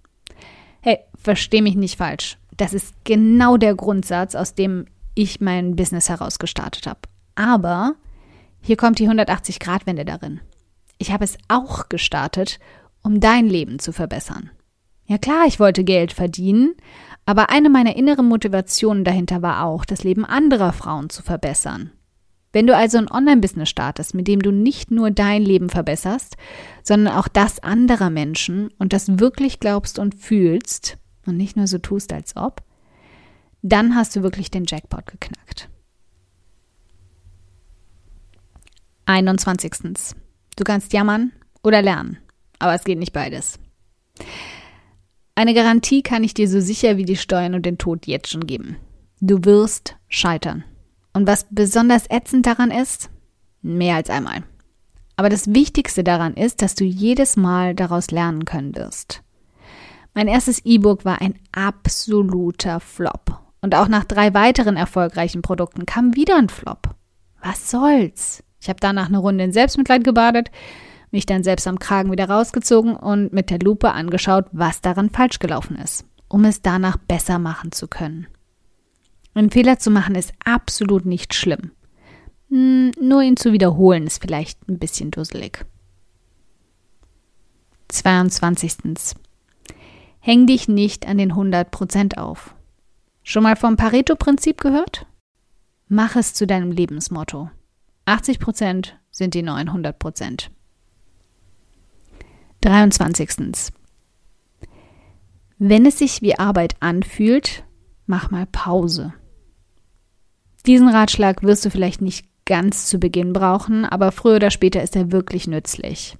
Hey, 0.81 0.99
versteh 1.17 1.63
mich 1.63 1.75
nicht 1.75 1.97
falsch. 1.97 2.37
Das 2.55 2.75
ist 2.75 2.93
genau 3.03 3.57
der 3.57 3.73
Grundsatz, 3.73 4.35
aus 4.35 4.53
dem 4.53 4.85
ich 5.15 5.41
mein 5.41 5.75
Business 5.75 6.07
herausgestartet 6.07 6.85
habe. 6.85 6.99
Aber 7.33 7.95
hier 8.61 8.77
kommt 8.77 8.99
die 8.99 9.09
180-Grad-Wende 9.09 10.05
darin. 10.05 10.41
Ich 10.99 11.11
habe 11.11 11.23
es 11.23 11.35
auch 11.47 11.89
gestartet, 11.89 12.59
um 13.01 13.19
dein 13.19 13.47
Leben 13.47 13.79
zu 13.79 13.91
verbessern. 13.91 14.51
Ja 15.07 15.17
klar, 15.17 15.45
ich 15.47 15.59
wollte 15.59 15.83
Geld 15.83 16.13
verdienen, 16.13 16.75
aber 17.25 17.49
eine 17.49 17.69
meiner 17.69 17.95
inneren 17.95 18.27
Motivationen 18.27 19.03
dahinter 19.03 19.41
war 19.41 19.63
auch, 19.63 19.85
das 19.85 20.03
Leben 20.03 20.25
anderer 20.25 20.73
Frauen 20.73 21.09
zu 21.09 21.23
verbessern. 21.23 21.91
Wenn 22.53 22.67
du 22.67 22.75
also 22.75 22.97
ein 22.97 23.11
Online-Business 23.11 23.67
startest, 23.67 24.13
mit 24.13 24.29
dem 24.29 24.41
du 24.41 24.51
nicht 24.51 24.89
nur 24.89 25.11
dein 25.11 25.41
Leben 25.41 25.69
verbesserst, 25.69 26.37
sondern 26.83 27.13
auch 27.13 27.27
das 27.27 27.59
anderer 27.59 28.09
Menschen 28.09 28.69
und 28.77 28.93
das 28.93 29.19
wirklich 29.19 29.59
glaubst 29.59 29.99
und 29.99 30.15
fühlst 30.15 30.97
und 31.25 31.35
nicht 31.35 31.57
nur 31.57 31.67
so 31.67 31.79
tust, 31.79 32.13
als 32.13 32.37
ob, 32.37 32.61
dann 33.61 33.95
hast 33.95 34.15
du 34.15 34.23
wirklich 34.23 34.51
den 34.51 34.63
Jackpot 34.65 35.05
geknackt. 35.07 35.67
21. 39.05 40.15
Du 40.55 40.63
kannst 40.63 40.93
jammern 40.93 41.31
oder 41.61 41.81
lernen, 41.81 42.19
aber 42.59 42.73
es 42.73 42.83
geht 42.83 42.99
nicht 42.99 43.11
beides. 43.11 43.59
Eine 45.35 45.53
Garantie 45.53 46.01
kann 46.01 46.23
ich 46.23 46.33
dir 46.33 46.47
so 46.47 46.61
sicher 46.61 46.95
wie 46.95 47.03
die 47.03 47.17
Steuern 47.17 47.55
und 47.55 47.65
den 47.65 47.77
Tod 47.77 48.07
jetzt 48.07 48.29
schon 48.31 48.47
geben. 48.47 48.77
Du 49.19 49.43
wirst 49.43 49.97
scheitern. 50.07 50.63
Und 51.13 51.27
was 51.27 51.47
besonders 51.49 52.09
ätzend 52.09 52.45
daran 52.45 52.71
ist? 52.71 53.09
Mehr 53.61 53.95
als 53.95 54.09
einmal. 54.09 54.43
Aber 55.17 55.29
das 55.29 55.53
Wichtigste 55.53 56.03
daran 56.03 56.35
ist, 56.35 56.61
dass 56.61 56.75
du 56.75 56.85
jedes 56.85 57.35
Mal 57.35 57.75
daraus 57.75 58.11
lernen 58.11 58.45
können 58.45 58.75
wirst. 58.75 59.23
Mein 60.13 60.29
erstes 60.29 60.63
E-Book 60.63 61.03
war 61.03 61.21
ein 61.21 61.35
absoluter 61.51 62.79
Flop. 62.79 63.41
Und 63.61 63.75
auch 63.75 63.89
nach 63.89 64.05
drei 64.05 64.33
weiteren 64.33 64.77
erfolgreichen 64.77 65.41
Produkten 65.41 65.85
kam 65.85 66.15
wieder 66.15 66.37
ein 66.37 66.49
Flop. 66.49 66.95
Was 67.41 67.69
soll's? 67.69 68.43
Ich 68.61 68.69
habe 68.69 68.79
danach 68.79 69.07
eine 69.07 69.17
Runde 69.17 69.43
in 69.43 69.51
Selbstmitleid 69.51 70.03
gebadet, 70.03 70.49
mich 71.15 71.25
dann 71.25 71.43
selbst 71.43 71.65
am 71.65 71.79
Kragen 71.79 72.11
wieder 72.11 72.29
rausgezogen 72.29 72.95
und 72.95 73.31
mit 73.31 73.49
der 73.49 73.59
Lupe 73.59 73.93
angeschaut, 73.93 74.47
was 74.51 74.81
daran 74.81 75.09
falsch 75.09 75.39
gelaufen 75.39 75.77
ist, 75.77 76.05
um 76.27 76.43
es 76.43 76.61
danach 76.61 76.97
besser 76.97 77.39
machen 77.39 77.71
zu 77.71 77.87
können. 77.87 78.27
Einen 79.33 79.49
Fehler 79.49 79.79
zu 79.79 79.91
machen 79.91 80.15
ist 80.15 80.33
absolut 80.43 81.05
nicht 81.05 81.33
schlimm. 81.33 81.71
Hm, 82.49 82.91
nur 83.01 83.21
ihn 83.21 83.37
zu 83.37 83.53
wiederholen 83.53 84.05
ist 84.07 84.21
vielleicht 84.21 84.67
ein 84.67 84.77
bisschen 84.77 85.09
dusselig. 85.09 85.65
22. 87.87 89.15
Häng 90.19 90.47
dich 90.47 90.67
nicht 90.67 91.07
an 91.07 91.17
den 91.17 91.31
100% 91.31 92.17
auf. 92.17 92.55
Schon 93.23 93.43
mal 93.43 93.55
vom 93.55 93.77
Pareto-Prinzip 93.77 94.59
gehört? 94.59 95.07
Mach 95.87 96.17
es 96.17 96.33
zu 96.33 96.45
deinem 96.45 96.71
Lebensmotto. 96.71 97.49
80% 98.05 98.89
sind 99.11 99.33
die 99.33 99.43
900%. 99.43 100.49
23. 102.65 103.71
Wenn 105.59 105.85
es 105.85 105.99
sich 105.99 106.23
wie 106.23 106.39
Arbeit 106.39 106.75
anfühlt, 106.79 107.63
mach 108.07 108.31
mal 108.31 108.47
Pause. 108.47 109.13
Diesen 110.65 110.89
Ratschlag 110.89 111.43
wirst 111.43 111.63
du 111.63 111.69
vielleicht 111.69 112.01
nicht 112.01 112.25
ganz 112.45 112.87
zu 112.87 112.97
Beginn 112.97 113.33
brauchen, 113.33 113.85
aber 113.85 114.11
früher 114.11 114.37
oder 114.37 114.49
später 114.49 114.81
ist 114.81 114.95
er 114.95 115.11
wirklich 115.11 115.45
nützlich. 115.45 116.17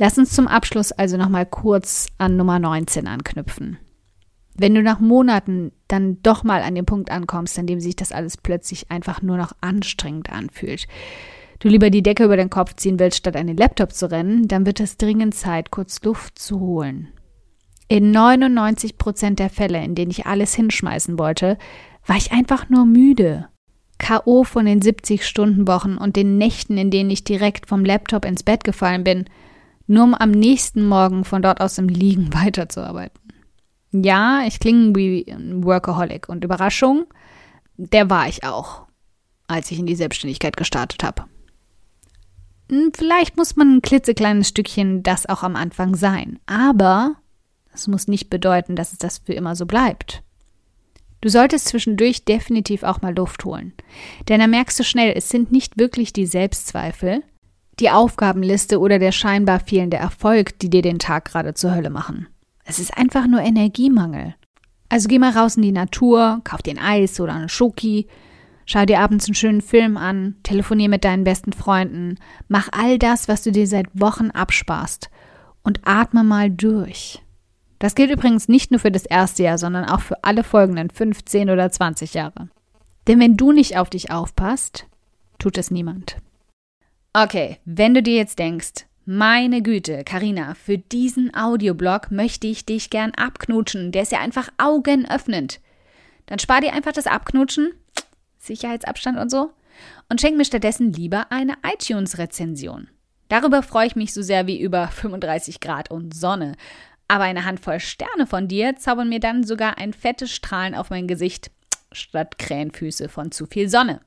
Lass 0.00 0.18
uns 0.18 0.32
zum 0.32 0.48
Abschluss 0.48 0.90
also 0.90 1.16
nochmal 1.16 1.46
kurz 1.46 2.08
an 2.18 2.36
Nummer 2.36 2.58
19 2.58 3.06
anknüpfen. 3.06 3.78
Wenn 4.56 4.74
du 4.74 4.82
nach 4.82 4.98
Monaten 4.98 5.70
dann 5.86 6.20
doch 6.24 6.42
mal 6.42 6.62
an 6.62 6.74
den 6.74 6.86
Punkt 6.86 7.12
ankommst, 7.12 7.56
an 7.56 7.68
dem 7.68 7.78
sich 7.78 7.94
das 7.94 8.10
alles 8.10 8.36
plötzlich 8.36 8.90
einfach 8.90 9.22
nur 9.22 9.36
noch 9.36 9.52
anstrengend 9.60 10.28
anfühlt, 10.28 10.88
du 11.62 11.68
lieber 11.68 11.90
die 11.90 12.02
Decke 12.02 12.24
über 12.24 12.36
den 12.36 12.50
Kopf 12.50 12.74
ziehen 12.74 12.98
willst, 12.98 13.18
statt 13.18 13.36
an 13.36 13.46
den 13.46 13.56
Laptop 13.56 13.92
zu 13.92 14.10
rennen, 14.10 14.48
dann 14.48 14.66
wird 14.66 14.80
es 14.80 14.96
dringend 14.96 15.34
Zeit, 15.34 15.70
kurz 15.70 16.02
Luft 16.02 16.38
zu 16.38 16.58
holen. 16.58 17.08
In 17.88 18.10
99 18.10 18.98
Prozent 18.98 19.38
der 19.38 19.50
Fälle, 19.50 19.82
in 19.82 19.94
denen 19.94 20.10
ich 20.10 20.26
alles 20.26 20.54
hinschmeißen 20.54 21.18
wollte, 21.18 21.58
war 22.06 22.16
ich 22.16 22.32
einfach 22.32 22.68
nur 22.68 22.84
müde. 22.84 23.48
K.O. 23.98 24.42
von 24.42 24.66
den 24.66 24.80
70-Stunden-Wochen 24.80 25.96
und 25.96 26.16
den 26.16 26.36
Nächten, 26.36 26.76
in 26.76 26.90
denen 26.90 27.10
ich 27.10 27.22
direkt 27.22 27.68
vom 27.68 27.84
Laptop 27.84 28.24
ins 28.24 28.42
Bett 28.42 28.64
gefallen 28.64 29.04
bin, 29.04 29.26
nur 29.86 30.04
um 30.04 30.14
am 30.14 30.32
nächsten 30.32 30.84
Morgen 30.84 31.24
von 31.24 31.42
dort 31.42 31.60
aus 31.60 31.78
im 31.78 31.88
Liegen 31.88 32.34
weiterzuarbeiten. 32.34 33.20
Ja, 33.92 34.42
ich 34.46 34.58
klinge 34.58 34.96
wie 34.96 35.30
ein 35.30 35.62
Workaholic 35.62 36.28
und 36.28 36.44
Überraschung, 36.44 37.04
der 37.76 38.10
war 38.10 38.26
ich 38.26 38.42
auch, 38.42 38.86
als 39.46 39.70
ich 39.70 39.78
in 39.78 39.86
die 39.86 39.94
Selbstständigkeit 39.94 40.56
gestartet 40.56 41.04
habe. 41.04 41.26
Hm, 42.72 42.90
vielleicht 42.96 43.36
muss 43.36 43.54
man 43.54 43.76
ein 43.76 43.82
klitzekleines 43.82 44.48
Stückchen 44.48 45.02
das 45.02 45.28
auch 45.28 45.42
am 45.42 45.56
Anfang 45.56 45.94
sein, 45.94 46.38
aber 46.46 47.16
das 47.70 47.86
muss 47.86 48.08
nicht 48.08 48.30
bedeuten, 48.30 48.76
dass 48.76 48.92
es 48.92 48.98
das 48.98 49.18
für 49.18 49.34
immer 49.34 49.54
so 49.54 49.66
bleibt. 49.66 50.22
Du 51.20 51.28
solltest 51.28 51.68
zwischendurch 51.68 52.24
definitiv 52.24 52.82
auch 52.82 53.02
mal 53.02 53.14
Luft 53.14 53.44
holen. 53.44 53.74
Denn 54.28 54.40
da 54.40 54.46
merkst 54.46 54.80
du 54.80 54.84
schnell, 54.84 55.12
es 55.14 55.28
sind 55.28 55.52
nicht 55.52 55.78
wirklich 55.78 56.14
die 56.14 56.24
Selbstzweifel, 56.24 57.22
die 57.78 57.90
Aufgabenliste 57.90 58.80
oder 58.80 58.98
der 58.98 59.12
scheinbar 59.12 59.60
fehlende 59.60 59.98
Erfolg, 59.98 60.58
die 60.58 60.70
dir 60.70 60.82
den 60.82 60.98
Tag 60.98 61.26
gerade 61.26 61.52
zur 61.52 61.74
Hölle 61.74 61.90
machen. 61.90 62.26
Es 62.64 62.78
ist 62.78 62.96
einfach 62.96 63.26
nur 63.26 63.40
Energiemangel. 63.40 64.34
Also 64.88 65.08
geh 65.08 65.18
mal 65.18 65.32
raus 65.32 65.56
in 65.56 65.62
die 65.62 65.72
Natur, 65.72 66.40
kauf 66.44 66.62
dir 66.62 66.72
ein 66.72 66.78
Eis 66.78 67.20
oder 67.20 67.34
eine 67.34 67.50
Schoki, 67.50 68.08
schau 68.72 68.86
dir 68.86 69.00
abends 69.00 69.26
einen 69.26 69.34
schönen 69.34 69.60
Film 69.60 69.98
an, 69.98 70.36
telefonier 70.42 70.88
mit 70.88 71.04
deinen 71.04 71.24
besten 71.24 71.52
Freunden, 71.52 72.16
mach 72.48 72.70
all 72.72 72.98
das, 72.98 73.28
was 73.28 73.42
du 73.42 73.52
dir 73.52 73.66
seit 73.66 73.86
Wochen 73.92 74.30
absparst 74.30 75.10
und 75.62 75.80
atme 75.84 76.24
mal 76.24 76.50
durch. 76.50 77.20
Das 77.78 77.94
gilt 77.94 78.10
übrigens 78.10 78.48
nicht 78.48 78.70
nur 78.70 78.80
für 78.80 78.90
das 78.90 79.04
erste 79.04 79.42
Jahr, 79.42 79.58
sondern 79.58 79.84
auch 79.84 80.00
für 80.00 80.24
alle 80.24 80.42
folgenden 80.42 80.88
15 80.88 81.50
oder 81.50 81.70
20 81.70 82.14
Jahre. 82.14 82.48
Denn 83.08 83.20
wenn 83.20 83.36
du 83.36 83.52
nicht 83.52 83.76
auf 83.76 83.90
dich 83.90 84.10
aufpasst, 84.10 84.86
tut 85.38 85.58
es 85.58 85.70
niemand. 85.70 86.16
Okay, 87.12 87.58
wenn 87.66 87.92
du 87.92 88.02
dir 88.02 88.14
jetzt 88.14 88.38
denkst, 88.38 88.86
meine 89.04 89.60
Güte, 89.60 90.04
Karina, 90.04 90.54
für 90.54 90.78
diesen 90.78 91.34
Audioblog 91.34 92.10
möchte 92.10 92.46
ich 92.46 92.64
dich 92.64 92.88
gern 92.88 93.10
abknutschen. 93.16 93.92
Der 93.92 94.02
ist 94.02 94.12
ja 94.12 94.20
einfach 94.20 94.48
augenöffnend. 94.56 95.60
Dann 96.26 96.38
spar 96.38 96.60
dir 96.60 96.72
einfach 96.72 96.92
das 96.92 97.08
Abknutschen, 97.08 97.72
Sicherheitsabstand 98.42 99.18
und 99.18 99.30
so, 99.30 99.52
und 100.08 100.20
schenk 100.20 100.36
mir 100.36 100.44
stattdessen 100.44 100.92
lieber 100.92 101.30
eine 101.30 101.54
iTunes-Rezension. 101.64 102.88
Darüber 103.28 103.62
freue 103.62 103.86
ich 103.86 103.96
mich 103.96 104.12
so 104.12 104.20
sehr 104.20 104.46
wie 104.46 104.60
über 104.60 104.88
35 104.88 105.60
Grad 105.60 105.90
und 105.90 106.14
Sonne. 106.14 106.54
Aber 107.08 107.24
eine 107.24 107.44
Handvoll 107.44 107.80
Sterne 107.80 108.26
von 108.26 108.48
dir 108.48 108.76
zaubern 108.76 109.08
mir 109.08 109.20
dann 109.20 109.44
sogar 109.44 109.78
ein 109.78 109.92
fettes 109.94 110.30
Strahlen 110.30 110.74
auf 110.74 110.90
mein 110.90 111.08
Gesicht 111.08 111.50
statt 111.92 112.38
Krähenfüße 112.38 113.08
von 113.08 113.32
zu 113.32 113.46
viel 113.46 113.68
Sonne. 113.68 114.00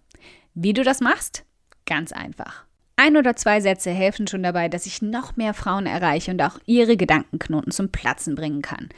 Wie 0.54 0.74
du 0.74 0.84
das 0.84 1.02
machst? 1.02 1.44
Ganz 1.86 2.12
einfach. 2.12 2.66
Ein 2.98 3.18
oder 3.18 3.36
zwei 3.36 3.62
Sätze 3.62 3.92
helfen 3.92 4.28
schon 4.28 4.44
dabei, 4.44 4.70
dass 4.70 4.86
ich 4.86 5.02
noch 5.02 5.36
mehr 5.36 5.54
Frauen 5.54 5.86
erreiche 5.86 6.32
und 6.32 6.42
auch 6.42 6.60
ihre 6.66 6.98
Gedankenknoten 6.98 7.72
zum 7.72 7.90
Platzen 7.92 8.36
bringen 8.36 8.62
kann. 8.62 8.90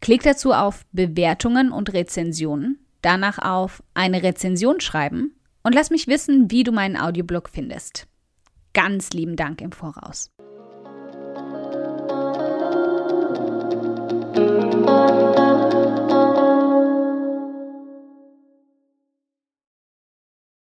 Klick 0.00 0.22
dazu 0.22 0.52
auf 0.52 0.84
Bewertungen 0.92 1.72
und 1.72 1.92
Rezensionen, 1.92 2.83
danach 3.04 3.38
auf 3.38 3.82
eine 3.94 4.22
Rezension 4.22 4.80
schreiben 4.80 5.34
und 5.62 5.74
lass 5.74 5.90
mich 5.90 6.06
wissen, 6.06 6.50
wie 6.50 6.64
du 6.64 6.72
meinen 6.72 6.96
Audioblog 6.96 7.48
findest. 7.48 8.06
Ganz 8.72 9.10
lieben 9.10 9.36
Dank 9.36 9.60
im 9.60 9.72
Voraus. 9.72 10.30